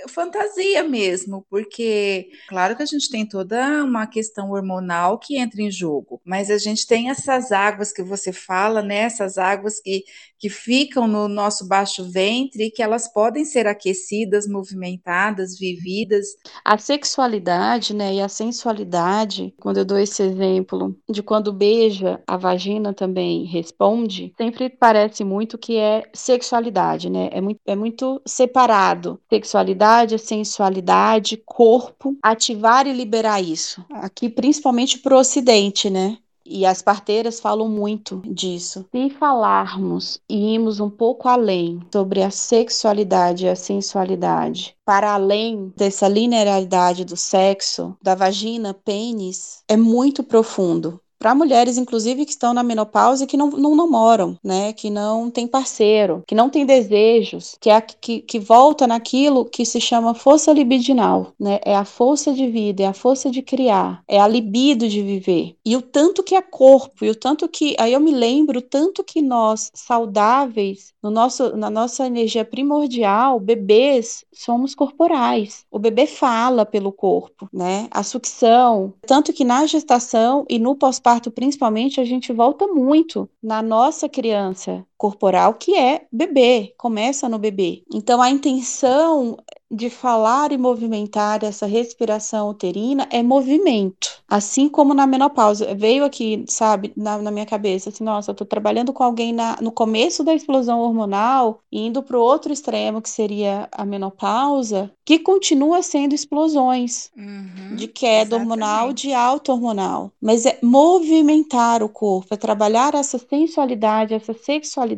fantasia 0.09 0.83
mesmo, 0.83 1.45
porque 1.49 2.29
claro 2.49 2.75
que 2.75 2.83
a 2.83 2.85
gente 2.85 3.09
tem 3.09 3.25
toda 3.25 3.83
uma 3.83 4.05
questão 4.05 4.51
hormonal 4.51 5.17
que 5.17 5.37
entra 5.37 5.61
em 5.61 5.71
jogo, 5.71 6.21
mas 6.25 6.51
a 6.51 6.57
gente 6.57 6.85
tem 6.85 7.09
essas 7.09 7.51
águas 7.51 7.93
que 7.93 8.03
você 8.03 8.33
fala, 8.33 8.81
né? 8.81 8.97
Essas 8.97 9.37
águas 9.37 9.79
que, 9.79 10.03
que 10.37 10.49
ficam 10.49 11.07
no 11.07 11.27
nosso 11.29 11.65
baixo 11.67 12.03
ventre, 12.11 12.71
que 12.71 12.83
elas 12.83 13.11
podem 13.11 13.45
ser 13.45 13.65
aquecidas, 13.65 14.45
movimentadas, 14.47 15.57
vividas. 15.57 16.27
A 16.65 16.77
sexualidade, 16.77 17.95
né, 17.95 18.15
e 18.15 18.21
a 18.21 18.27
sensualidade, 18.27 19.53
quando 19.59 19.77
eu 19.77 19.85
dou 19.85 19.97
esse 19.97 20.21
exemplo 20.21 20.97
de 21.09 21.23
quando 21.23 21.53
beija, 21.53 22.21
a 22.27 22.35
vagina 22.35 22.93
também 22.93 23.45
responde, 23.45 24.33
sempre 24.37 24.69
parece 24.69 25.23
muito 25.23 25.57
que 25.57 25.77
é 25.77 26.03
sexualidade, 26.33 27.09
né? 27.09 27.29
É 27.31 27.39
muito, 27.39 27.59
é 27.65 27.75
muito 27.75 28.21
separado. 28.25 29.19
Sexualidade, 29.29 30.17
sensualidade, 30.17 31.41
corpo, 31.45 32.17
ativar 32.21 32.87
e 32.87 32.93
liberar 32.93 33.41
isso. 33.41 33.85
Aqui, 33.91 34.29
principalmente 34.29 34.99
para 34.99 35.15
o 35.15 35.19
Ocidente, 35.19 35.89
né? 35.89 36.17
E 36.45 36.65
as 36.65 36.81
parteiras 36.81 37.39
falam 37.39 37.69
muito 37.69 38.21
disso. 38.25 38.85
Se 38.91 39.09
falarmos 39.11 40.19
e 40.29 40.53
irmos 40.55 40.81
um 40.81 40.89
pouco 40.89 41.29
além 41.29 41.79
sobre 41.91 42.21
a 42.21 42.29
sexualidade 42.29 43.45
e 43.45 43.49
a 43.49 43.55
sensualidade, 43.55 44.75
para 44.85 45.13
além 45.13 45.71
dessa 45.77 46.05
linearidade 46.07 47.05
do 47.05 47.15
sexo, 47.15 47.95
da 48.01 48.13
vagina, 48.13 48.73
pênis, 48.73 49.63
é 49.69 49.77
muito 49.77 50.21
profundo 50.21 50.99
para 51.23 51.33
mulheres, 51.33 51.77
inclusive, 51.77 52.25
que 52.25 52.31
estão 52.31 52.53
na 52.53 52.61
menopausa 52.61 53.23
e 53.23 53.27
que 53.27 53.37
não, 53.37 53.49
não 53.51 53.77
namoram, 53.77 54.37
né? 54.43 54.73
Que 54.73 54.89
não 54.89 55.31
tem 55.31 55.47
parceiro, 55.47 56.21
que 56.27 56.35
não 56.35 56.49
tem 56.49 56.65
desejos, 56.65 57.55
que, 57.61 57.69
é, 57.69 57.79
que, 57.79 58.19
que 58.19 58.37
volta 58.37 58.85
naquilo 58.85 59.45
que 59.45 59.65
se 59.65 59.79
chama 59.79 60.13
força 60.13 60.51
libidinal, 60.51 61.31
né? 61.39 61.61
É 61.63 61.77
a 61.77 61.85
força 61.85 62.33
de 62.33 62.45
vida, 62.47 62.83
é 62.83 62.87
a 62.87 62.93
força 62.93 63.31
de 63.31 63.41
criar, 63.41 64.03
é 64.05 64.19
a 64.19 64.27
libido 64.27 64.85
de 64.89 65.01
viver. 65.01 65.55
E 65.65 65.77
o 65.77 65.81
tanto 65.81 66.21
que 66.21 66.35
é 66.35 66.41
corpo, 66.41 67.05
e 67.05 67.09
o 67.09 67.15
tanto 67.15 67.47
que. 67.47 67.73
Aí 67.79 67.93
eu 67.93 68.01
me 68.01 68.11
lembro, 68.11 68.61
tanto 68.61 69.01
que 69.01 69.21
nós, 69.21 69.71
saudáveis, 69.73 70.93
no 71.01 71.09
nosso, 71.09 71.55
na 71.55 71.69
nossa 71.69 72.05
energia 72.05 72.43
primordial, 72.43 73.39
bebês 73.39 74.25
somos 74.33 74.75
corporais. 74.75 75.65
O 75.71 75.79
bebê 75.79 76.05
fala 76.05 76.65
pelo 76.65 76.91
corpo, 76.91 77.47
né? 77.53 77.87
A 77.91 78.03
sucção, 78.03 78.93
tanto 79.07 79.31
que 79.31 79.45
na 79.45 79.65
gestação 79.65 80.45
e 80.49 80.59
no 80.59 80.75
pós-parto 80.75 81.12
parto, 81.13 81.29
principalmente, 81.29 82.01
a 82.01 82.05
gente 82.05 82.33
volta 82.33 82.67
muito 82.67 83.29
na 83.41 83.61
nossa 83.61 84.09
criança 84.09 84.83
corporal, 85.03 85.55
que 85.55 85.75
é 85.75 86.05
bebê, 86.09 86.73
começa 86.77 87.27
no 87.27 87.37
bebê. 87.37 87.83
Então, 87.93 88.21
a 88.21 88.29
intenção 88.29 89.37
de 89.73 89.89
falar 89.89 90.51
e 90.51 90.57
movimentar 90.57 91.43
essa 91.43 91.65
respiração 91.65 92.49
uterina 92.49 93.07
é 93.11 93.23
movimento. 93.23 94.21
Assim 94.29 94.69
como 94.69 94.93
na 94.93 95.07
menopausa. 95.07 95.73
Veio 95.73 96.05
aqui, 96.05 96.45
sabe, 96.47 96.93
na, 96.95 97.17
na 97.17 97.31
minha 97.31 97.45
cabeça, 97.45 97.89
assim, 97.89 98.03
nossa, 98.03 98.31
eu 98.31 98.35
tô 98.35 98.45
trabalhando 98.45 98.93
com 98.93 99.03
alguém 99.03 99.33
na, 99.33 99.57
no 99.61 99.71
começo 99.71 100.23
da 100.23 100.33
explosão 100.33 100.79
hormonal, 100.79 101.59
indo 101.71 102.03
para 102.03 102.17
o 102.17 102.21
outro 102.21 102.53
extremo, 102.53 103.01
que 103.01 103.09
seria 103.09 103.67
a 103.71 103.83
menopausa, 103.83 104.91
que 105.03 105.19
continua 105.19 105.81
sendo 105.81 106.13
explosões 106.13 107.09
uhum, 107.17 107.75
de 107.75 107.87
queda 107.87 108.35
exatamente. 108.35 108.41
hormonal, 108.41 108.93
de 108.93 109.13
alta 109.13 109.51
hormonal. 109.51 110.11
Mas 110.21 110.45
é 110.45 110.59
movimentar 110.61 111.81
o 111.81 111.89
corpo, 111.89 112.33
é 112.33 112.37
trabalhar 112.37 112.93
essa 112.93 113.17
sensualidade, 113.17 114.13
essa 114.13 114.33
sexualidade 114.33 114.92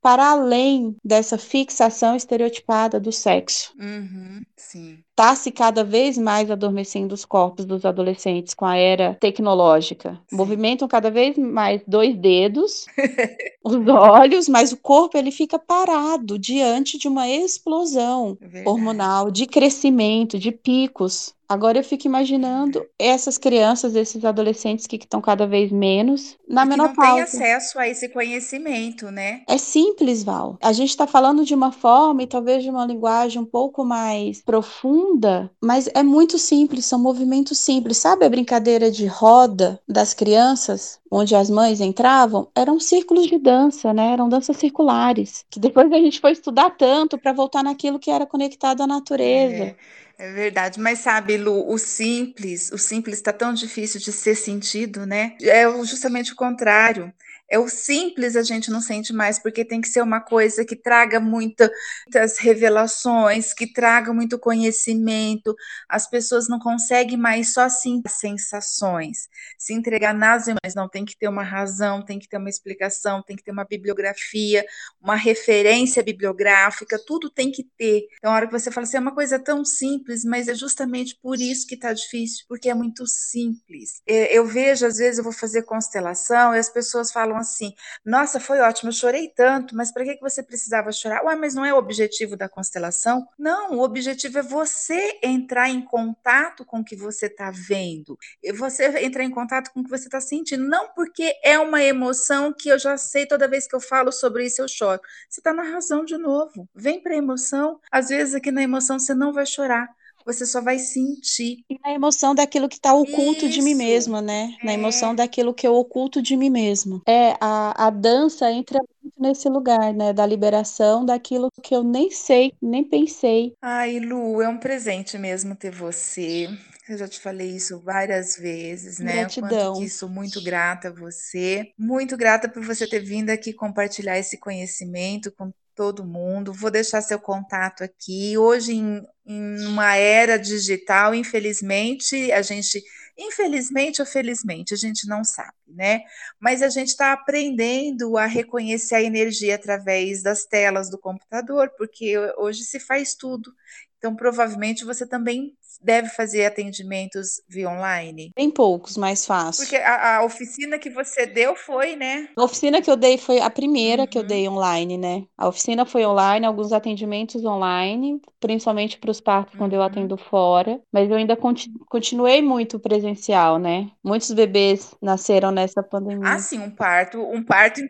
para 0.00 0.30
além 0.30 0.96
dessa 1.04 1.38
fixação 1.38 2.16
estereotipada 2.16 2.98
do 3.00 3.12
sexo. 3.12 3.72
Uhum. 3.78 4.42
Sim. 4.56 4.98
Está 5.10 5.34
se 5.34 5.50
cada 5.50 5.82
vez 5.82 6.16
mais 6.16 6.50
adormecendo 6.50 7.12
os 7.14 7.24
corpos 7.24 7.64
dos 7.64 7.84
adolescentes 7.84 8.54
com 8.54 8.64
a 8.64 8.76
era 8.76 9.16
tecnológica. 9.20 10.20
Sim. 10.28 10.36
Movimentam 10.36 10.86
cada 10.86 11.10
vez 11.10 11.36
mais 11.36 11.82
dois 11.86 12.14
dedos, 12.16 12.86
os 13.64 13.76
olhos, 13.88 14.48
mas 14.48 14.72
o 14.72 14.76
corpo 14.76 15.18
ele 15.18 15.30
fica 15.30 15.58
parado 15.58 16.38
diante 16.38 16.98
de 16.98 17.08
uma 17.08 17.28
explosão 17.28 18.36
Verdade. 18.40 18.68
hormonal, 18.68 19.30
de 19.30 19.46
crescimento, 19.46 20.38
de 20.38 20.52
picos. 20.52 21.34
Agora 21.48 21.78
eu 21.78 21.84
fico 21.84 22.06
imaginando 22.06 22.84
essas 22.98 23.38
crianças, 23.38 23.94
esses 23.94 24.24
adolescentes 24.24 24.86
que 24.86 24.96
estão 24.96 25.20
cada 25.20 25.46
vez 25.46 25.72
menos 25.72 26.36
na 26.46 26.64
e 26.64 26.68
menopausa. 26.68 27.00
não 27.00 27.14
tem 27.14 27.22
acesso 27.22 27.78
a 27.78 27.88
esse 27.88 28.08
conhecimento, 28.10 29.10
né? 29.10 29.42
É 29.48 29.56
simples, 29.56 30.22
Val. 30.22 30.58
A 30.62 30.72
gente 30.72 30.90
está 30.90 31.06
falando 31.06 31.44
de 31.44 31.54
uma 31.54 31.72
forma 31.72 32.22
e 32.22 32.26
talvez 32.26 32.62
de 32.62 32.68
uma 32.68 32.84
linguagem 32.84 33.40
um 33.40 33.46
pouco 33.46 33.84
mais 33.84 34.42
profunda, 34.42 35.50
mas 35.62 35.88
é 35.94 36.02
muito 36.02 36.38
simples, 36.38 36.84
são 36.84 36.98
movimentos 36.98 37.58
simples. 37.58 37.96
Sabe 37.96 38.26
a 38.26 38.30
brincadeira 38.30 38.90
de 38.90 39.06
roda 39.06 39.80
das 39.88 40.12
crianças? 40.12 40.98
onde 41.10 41.34
as 41.34 41.48
mães 41.48 41.80
entravam, 41.80 42.48
eram 42.54 42.78
círculos 42.78 43.26
de 43.26 43.38
dança, 43.38 43.92
né? 43.92 44.12
Eram 44.12 44.28
danças 44.28 44.56
circulares, 44.56 45.44
que 45.50 45.58
depois 45.58 45.90
a 45.90 45.96
gente 45.96 46.20
foi 46.20 46.32
estudar 46.32 46.70
tanto 46.76 47.16
para 47.16 47.32
voltar 47.32 47.62
naquilo 47.62 47.98
que 47.98 48.10
era 48.10 48.26
conectado 48.26 48.82
à 48.82 48.86
natureza. 48.86 49.64
É. 49.64 49.76
É 50.20 50.32
verdade, 50.32 50.80
mas 50.80 50.98
sabe, 50.98 51.36
Lu, 51.36 51.70
o 51.72 51.78
simples, 51.78 52.72
o 52.72 52.78
simples 52.78 53.18
está 53.18 53.32
tão 53.32 53.54
difícil 53.54 54.00
de 54.00 54.12
ser 54.12 54.34
sentido, 54.34 55.06
né? 55.06 55.36
É 55.40 55.62
justamente 55.84 56.32
o 56.32 56.36
contrário. 56.36 57.12
É 57.50 57.58
o 57.58 57.68
simples 57.68 58.36
a 58.36 58.42
gente 58.42 58.70
não 58.70 58.80
sente 58.80 59.12
mais, 59.12 59.38
porque 59.38 59.64
tem 59.64 59.80
que 59.80 59.88
ser 59.88 60.02
uma 60.02 60.20
coisa 60.20 60.64
que 60.64 60.76
traga 60.76 61.18
muita, 61.18 61.70
muitas 62.06 62.38
revelações, 62.38 63.54
que 63.54 63.72
traga 63.72 64.12
muito 64.12 64.38
conhecimento. 64.38 65.56
As 65.88 66.08
pessoas 66.08 66.48
não 66.48 66.58
conseguem 66.58 67.16
mais 67.16 67.54
só 67.54 67.62
assim 67.62 68.02
sensações, 68.06 69.28
se 69.56 69.72
entregar 69.72 70.12
nas 70.12 70.46
emoções. 70.46 70.74
Não 70.74 70.88
tem 70.88 71.04
que 71.04 71.16
ter 71.16 71.28
uma 71.28 71.42
razão, 71.42 72.04
tem 72.04 72.18
que 72.18 72.28
ter 72.28 72.36
uma 72.36 72.50
explicação, 72.50 73.22
tem 73.22 73.36
que 73.36 73.42
ter 73.42 73.50
uma 73.50 73.64
bibliografia, 73.64 74.64
uma 75.00 75.16
referência 75.16 76.02
bibliográfica, 76.02 76.98
tudo 77.06 77.30
tem 77.30 77.50
que 77.50 77.64
ter. 77.78 78.06
Então, 78.18 78.30
a 78.30 78.34
hora 78.34 78.46
que 78.46 78.52
você 78.52 78.70
fala 78.70 78.86
assim, 78.86 78.98
é 78.98 79.00
uma 79.00 79.14
coisa 79.14 79.38
tão 79.38 79.64
simples, 79.64 80.24
mas 80.24 80.48
é 80.48 80.54
justamente 80.54 81.16
por 81.22 81.40
isso 81.40 81.66
que 81.66 81.74
está 81.74 81.92
difícil, 81.94 82.44
porque 82.46 82.68
é 82.68 82.74
muito 82.74 83.06
simples. 83.06 84.02
É, 84.06 84.36
eu 84.36 84.44
vejo, 84.44 84.86
às 84.86 84.98
vezes, 84.98 85.18
eu 85.18 85.24
vou 85.24 85.32
fazer 85.32 85.62
constelação 85.62 86.54
e 86.54 86.58
as 86.58 86.68
pessoas 86.68 87.10
falam 87.10 87.37
assim: 87.40 87.74
nossa, 88.04 88.40
foi 88.40 88.60
ótimo, 88.60 88.88
eu 88.90 88.94
chorei 88.94 89.28
tanto, 89.28 89.74
mas 89.76 89.92
para 89.92 90.04
que 90.04 90.20
você 90.20 90.42
precisava 90.42 90.92
chorar? 90.92 91.24
Ué, 91.24 91.36
mas 91.36 91.54
não 91.54 91.64
é 91.64 91.72
o 91.72 91.78
objetivo 91.78 92.36
da 92.36 92.48
constelação? 92.48 93.26
Não, 93.38 93.72
o 93.76 93.82
objetivo 93.82 94.38
é 94.38 94.42
você 94.42 95.18
entrar 95.22 95.68
em 95.68 95.82
contato 95.82 96.64
com 96.64 96.80
o 96.80 96.84
que 96.84 96.96
você 96.96 97.26
está 97.26 97.50
vendo, 97.50 98.18
você 98.56 98.86
entrar 99.04 99.24
em 99.24 99.30
contato 99.30 99.70
com 99.72 99.80
o 99.80 99.84
que 99.84 99.90
você 99.90 100.06
está 100.06 100.20
sentindo, 100.20 100.66
não 100.68 100.88
porque 100.94 101.34
é 101.42 101.58
uma 101.58 101.82
emoção 101.82 102.52
que 102.52 102.68
eu 102.68 102.78
já 102.78 102.96
sei 102.96 103.26
toda 103.26 103.48
vez 103.48 103.66
que 103.66 103.74
eu 103.74 103.80
falo 103.80 104.12
sobre 104.12 104.46
isso 104.46 104.62
eu 104.62 104.68
choro. 104.68 105.00
Você 105.28 105.40
está 105.40 105.52
na 105.52 105.62
razão 105.62 106.04
de 106.04 106.16
novo. 106.16 106.68
Vem 106.74 107.00
para 107.02 107.14
a 107.14 107.16
emoção. 107.16 107.80
Às 107.90 108.08
vezes 108.08 108.34
aqui 108.34 108.50
na 108.50 108.62
emoção 108.62 108.98
você 108.98 109.14
não 109.14 109.32
vai 109.32 109.46
chorar, 109.46 109.88
você 110.28 110.44
só 110.44 110.60
vai 110.60 110.78
sentir. 110.78 111.64
E 111.70 111.78
na 111.82 111.94
emoção 111.94 112.34
daquilo 112.34 112.68
que 112.68 112.76
está 112.76 112.92
oculto 112.92 113.46
Isso. 113.46 113.48
de 113.48 113.62
mim 113.62 113.74
mesma, 113.74 114.20
né? 114.20 114.54
É. 114.60 114.66
Na 114.66 114.74
emoção 114.74 115.14
daquilo 115.14 115.54
que 115.54 115.66
eu 115.66 115.74
oculto 115.74 116.20
de 116.20 116.36
mim 116.36 116.50
mesmo. 116.50 117.00
É, 117.08 117.34
a, 117.40 117.86
a 117.86 117.90
dança 117.90 118.52
entra 118.52 118.78
muito 119.02 119.14
nesse 119.18 119.48
lugar, 119.48 119.94
né? 119.94 120.12
Da 120.12 120.26
liberação 120.26 121.04
daquilo 121.04 121.50
que 121.62 121.74
eu 121.74 121.82
nem 121.82 122.10
sei, 122.10 122.52
nem 122.60 122.84
pensei. 122.84 123.54
Ai, 123.62 123.98
Lu, 123.98 124.42
é 124.42 124.48
um 124.48 124.58
presente 124.58 125.16
mesmo 125.16 125.56
ter 125.56 125.70
você. 125.70 126.46
Eu 126.86 126.98
já 126.98 127.08
te 127.08 127.20
falei 127.20 127.48
isso 127.48 127.80
várias 127.80 128.36
vezes, 128.36 128.98
né? 128.98 129.20
Gratidão. 129.20 129.74
Quanto 129.74 129.88
sou 129.88 130.08
muito 130.10 130.42
grata 130.42 130.88
a 130.88 130.92
você. 130.92 131.72
Muito 131.78 132.16
grata 132.18 132.48
por 132.48 132.62
você 132.62 132.86
ter 132.86 133.00
vindo 133.00 133.30
aqui 133.30 133.54
compartilhar 133.54 134.18
esse 134.18 134.38
conhecimento 134.38 135.32
com 135.32 135.50
todo 135.78 136.04
mundo. 136.04 136.52
Vou 136.52 136.72
deixar 136.72 137.00
seu 137.00 137.20
contato 137.20 137.84
aqui. 137.84 138.36
Hoje, 138.36 138.72
em, 138.72 139.06
em 139.24 139.64
uma 139.64 139.94
era 139.94 140.36
digital, 140.36 141.14
infelizmente, 141.14 142.32
a 142.32 142.42
gente, 142.42 142.82
infelizmente 143.16 144.00
ou 144.02 144.06
felizmente, 144.06 144.74
a 144.74 144.76
gente 144.76 145.06
não 145.06 145.22
sabe, 145.22 145.54
né? 145.68 146.00
Mas 146.40 146.62
a 146.62 146.68
gente 146.68 146.88
está 146.88 147.12
aprendendo 147.12 148.16
a 148.18 148.26
reconhecer 148.26 148.96
a 148.96 149.02
energia 149.02 149.54
através 149.54 150.20
das 150.20 150.44
telas 150.44 150.90
do 150.90 150.98
computador, 150.98 151.70
porque 151.78 152.18
hoje 152.36 152.64
se 152.64 152.80
faz 152.80 153.14
tudo. 153.14 153.54
Então, 153.98 154.16
provavelmente 154.16 154.84
você 154.84 155.06
também 155.06 155.56
deve 155.80 156.08
fazer 156.08 156.46
atendimentos 156.46 157.40
via 157.48 157.68
online? 157.68 158.32
Bem 158.34 158.50
poucos, 158.50 158.96
mais 158.96 159.24
fácil. 159.24 159.64
Porque 159.64 159.76
a, 159.76 160.16
a 160.16 160.24
oficina 160.24 160.78
que 160.78 160.90
você 160.90 161.26
deu 161.26 161.54
foi, 161.54 161.96
né? 161.96 162.28
A 162.36 162.44
oficina 162.44 162.82
que 162.82 162.90
eu 162.90 162.96
dei 162.96 163.18
foi 163.18 163.40
a 163.40 163.50
primeira 163.50 164.02
uhum. 164.02 164.08
que 164.08 164.18
eu 164.18 164.22
uhum. 164.22 164.28
dei 164.28 164.48
online, 164.48 164.98
né? 164.98 165.24
A 165.36 165.48
oficina 165.48 165.84
foi 165.86 166.04
online, 166.04 166.46
alguns 166.46 166.72
atendimentos 166.72 167.44
online, 167.44 168.20
principalmente 168.40 168.98
para 168.98 169.10
os 169.10 169.20
partos 169.20 169.54
uhum. 169.54 169.58
quando 169.58 169.72
eu 169.72 169.80
uhum. 169.80 169.86
atendo 169.86 170.16
fora, 170.16 170.80
mas 170.92 171.10
eu 171.10 171.16
ainda 171.16 171.36
continu 171.36 171.78
continuei 171.88 172.42
muito 172.42 172.78
presencial, 172.78 173.58
né? 173.58 173.90
Muitos 174.04 174.32
bebês 174.32 174.94
nasceram 175.00 175.50
nessa 175.50 175.82
pandemia. 175.82 176.32
Ah, 176.32 176.38
sim, 176.38 176.58
um 176.58 176.70
parto, 176.70 177.20
um 177.20 177.42
parto 177.42 177.80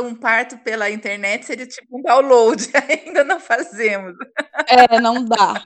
um 0.00 0.14
parto 0.14 0.58
pela 0.58 0.90
internet 0.90 1.46
seria 1.46 1.66
tipo 1.66 1.98
um 1.98 2.02
download, 2.02 2.68
ainda 3.06 3.24
não 3.24 3.38
fazemos. 3.38 4.14
É, 4.66 5.00
não 5.00 5.24
dá. 5.24 5.62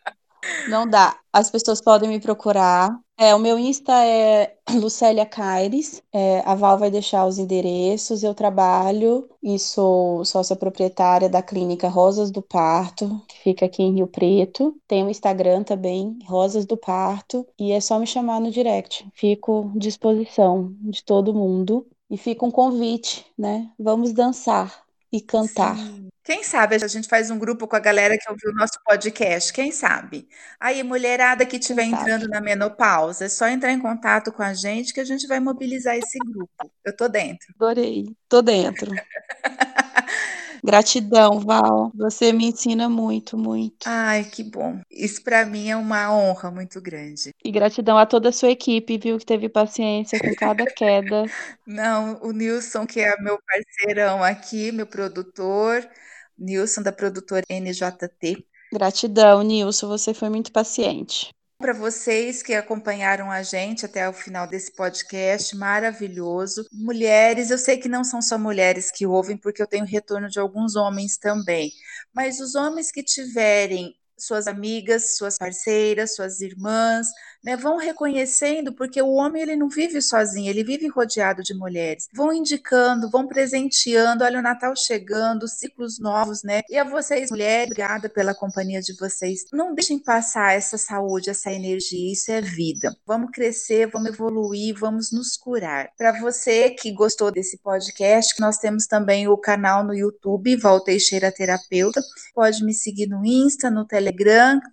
Não 0.68 0.88
dá. 0.88 1.18
As 1.32 1.50
pessoas 1.50 1.80
podem 1.80 2.09
me 2.09 2.20
procurar. 2.20 2.98
É, 3.18 3.35
o 3.35 3.38
meu 3.38 3.59
Insta 3.59 3.92
é 4.04 4.56
Lucélia 4.74 5.24
Caires. 5.24 6.02
É, 6.12 6.40
a 6.44 6.54
Val 6.54 6.78
vai 6.78 6.90
deixar 6.90 7.26
os 7.26 7.38
endereços. 7.38 8.22
Eu 8.22 8.35
trabalho 8.35 9.28
e 9.42 9.59
sou 9.59 10.24
sócia 10.24 10.56
proprietária 10.56 11.28
da 11.28 11.42
clínica 11.42 11.88
Rosas 11.88 12.30
do 12.30 12.42
Parto, 12.42 13.22
que 13.28 13.38
fica 13.38 13.66
aqui 13.66 13.82
em 13.82 13.94
Rio 13.94 14.06
Preto. 14.06 14.76
Tem 14.87 15.04
o 15.04 15.11
Instagram 15.11 15.62
também, 15.62 16.18
Rosas 16.26 16.66
do 16.66 16.76
Parto. 16.76 17.46
E 17.59 17.72
é 17.72 17.80
só 17.80 17.98
me 17.98 18.06
chamar 18.06 18.40
no 18.40 18.50
direct. 18.50 19.06
Fico 19.14 19.72
à 19.74 19.78
disposição 19.78 20.74
de 20.80 21.02
todo 21.04 21.35
mundo. 21.35 21.87
E 22.11 22.16
fica 22.16 22.44
um 22.44 22.50
convite, 22.50 23.26
né? 23.37 23.70
Vamos 23.78 24.12
dançar 24.12 24.85
e 25.12 25.20
cantar. 25.20 25.76
Sim. 25.76 26.06
Quem 26.27 26.43
sabe 26.43 26.75
a 26.75 26.89
gente 26.89 27.07
faz 27.07 27.31
um 27.31 27.39
grupo 27.39 27.69
com 27.69 27.77
a 27.77 27.79
galera 27.79 28.19
que 28.19 28.29
ouviu 28.29 28.51
o 28.51 28.55
nosso 28.55 28.81
podcast, 28.85 29.53
quem 29.53 29.71
sabe? 29.71 30.29
Aí, 30.59 30.83
mulherada 30.83 31.47
que 31.47 31.57
estiver 31.57 31.85
entrando 31.85 32.27
na 32.27 32.41
menopausa, 32.41 33.27
é 33.27 33.29
só 33.29 33.47
entrar 33.47 33.71
em 33.71 33.79
contato 33.79 34.33
com 34.33 34.43
a 34.43 34.53
gente 34.53 34.93
que 34.93 34.99
a 34.99 35.05
gente 35.05 35.25
vai 35.29 35.39
mobilizar 35.39 35.95
esse 35.95 36.19
grupo. 36.19 36.69
Eu 36.85 36.97
tô 36.97 37.07
dentro. 37.07 37.47
Adorei, 37.55 38.07
tô 38.29 38.43
dentro. 38.43 38.91
Gratidão, 40.65 41.39
Val. 41.39 41.93
Você 41.95 42.33
me 42.33 42.47
ensina 42.47 42.89
muito, 42.89 43.39
muito. 43.39 43.87
Ai, 43.87 44.25
que 44.25 44.43
bom. 44.43 44.81
Isso 44.91 45.23
para 45.23 45.47
mim 45.47 45.71
é 45.71 45.77
uma 45.77 46.12
honra 46.12 46.51
muito 46.51 46.81
grande. 46.81 47.31
E 47.45 47.53
gratidão 47.53 47.97
a 47.97 48.05
toda 48.05 48.31
a 48.31 48.33
sua 48.33 48.51
equipe, 48.51 48.99
viu, 48.99 49.17
que 49.17 49.25
teve 49.25 49.49
paciência 49.49 50.19
com 50.19 50.35
cada 50.35 50.65
queda. 50.75 51.27
Não, 51.65 52.19
o 52.21 52.33
Nilson, 52.33 52.85
que 52.85 52.99
é 52.99 53.17
meu 53.21 53.39
parceirão 53.47 54.25
aqui, 54.25 54.73
meu 54.73 54.89
produtor, 54.89 55.89
Nilson 56.38 56.83
da 56.83 56.92
produtora 56.92 57.44
NJT. 57.49 58.46
Gratidão, 58.72 59.42
Nilson, 59.42 59.88
você 59.88 60.12
foi 60.12 60.29
muito 60.29 60.53
paciente 60.53 61.35
para 61.59 61.72
vocês 61.72 62.42
que 62.42 62.55
acompanharam 62.55 63.31
a 63.31 63.42
gente 63.42 63.87
até 63.87 64.09
o 64.09 64.12
final 64.12 64.46
desse 64.46 64.72
podcast 64.75 65.57
maravilhoso. 65.57 66.66
Mulheres, 66.70 67.51
eu 67.51 67.59
sei 67.59 67.79
que 67.79 67.88
não 67.88 68.05
são 68.05 68.20
só 68.20 68.38
mulheres 68.38 68.90
que 68.90 69.07
ouvem, 69.07 69.37
porque 69.37 69.62
eu 69.62 69.66
tenho 69.66 69.87
retorno 69.87 70.29
de 70.29 70.38
alguns 70.38 70.77
homens 70.77 71.16
também, 71.16 71.72
mas 72.14 72.40
os 72.40 72.55
homens 72.55 72.92
que 72.92 73.03
tiverem 73.03 73.94
suas 74.18 74.46
amigas, 74.46 75.16
suas 75.16 75.37
parceiras, 75.38 76.14
suas 76.14 76.40
irmãs, 76.40 77.07
né, 77.46 77.57
vão 77.57 77.76
reconhecendo, 77.76 78.72
porque 78.74 79.00
o 79.00 79.12
homem 79.12 79.42
ele 79.42 79.55
não 79.55 79.68
vive 79.68 80.02
sozinho, 80.02 80.50
ele 80.50 80.64
vive 80.64 80.88
rodeado 80.88 81.42
de 81.42 81.55
mulheres. 81.55 82.09
Vão 82.12 82.33
indicando, 82.33 83.09
vão 83.09 83.29
presenteando, 83.29 84.24
olha 84.24 84.40
o 84.40 84.42
Natal 84.42 84.74
chegando, 84.74 85.46
ciclos 85.46 86.00
novos, 86.00 86.42
né? 86.42 86.62
E 86.68 86.76
a 86.76 86.83
vocês, 86.83 87.31
mulheres, 87.31 87.66
obrigada 87.66 88.09
pela 88.09 88.35
companhia 88.35 88.81
de 88.81 88.96
vocês. 88.96 89.44
Não 89.52 89.74
deixem 89.74 89.98
passar 89.98 90.55
essa 90.57 90.76
saúde, 90.76 91.31
essa 91.31 91.52
energia, 91.52 92.12
isso 92.12 92.33
é 92.33 92.40
vida. 92.40 92.96
Vamos 93.07 93.31
crescer, 93.31 93.87
vamos 93.87 94.09
evoluir, 94.09 94.74
vamos 94.76 95.12
nos 95.12 95.37
curar. 95.37 95.90
Para 95.96 96.18
você 96.18 96.70
que 96.70 96.90
gostou 96.90 97.31
desse 97.31 97.59
podcast, 97.59 98.40
nós 98.40 98.59
temos 98.59 98.87
também 98.87 99.29
o 99.29 99.37
canal 99.37 99.85
no 99.85 99.94
YouTube, 99.94 100.57
Val 100.57 100.81
Teixeira 100.81 101.31
Terapeuta. 101.31 102.00
Pode 102.35 102.64
me 102.64 102.74
seguir 102.74 103.07
no 103.07 103.24
Insta, 103.24 103.70
no 103.70 103.87
Telegram, 103.87 104.06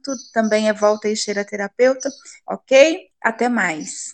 tudo 0.03 0.19
também 0.33 0.69
é 0.69 0.73
Val 0.73 0.99
Teixeira 0.99 1.45
Terapeuta 1.45 2.09
ok? 2.47 3.09
Até 3.21 3.49
mais. 3.49 4.13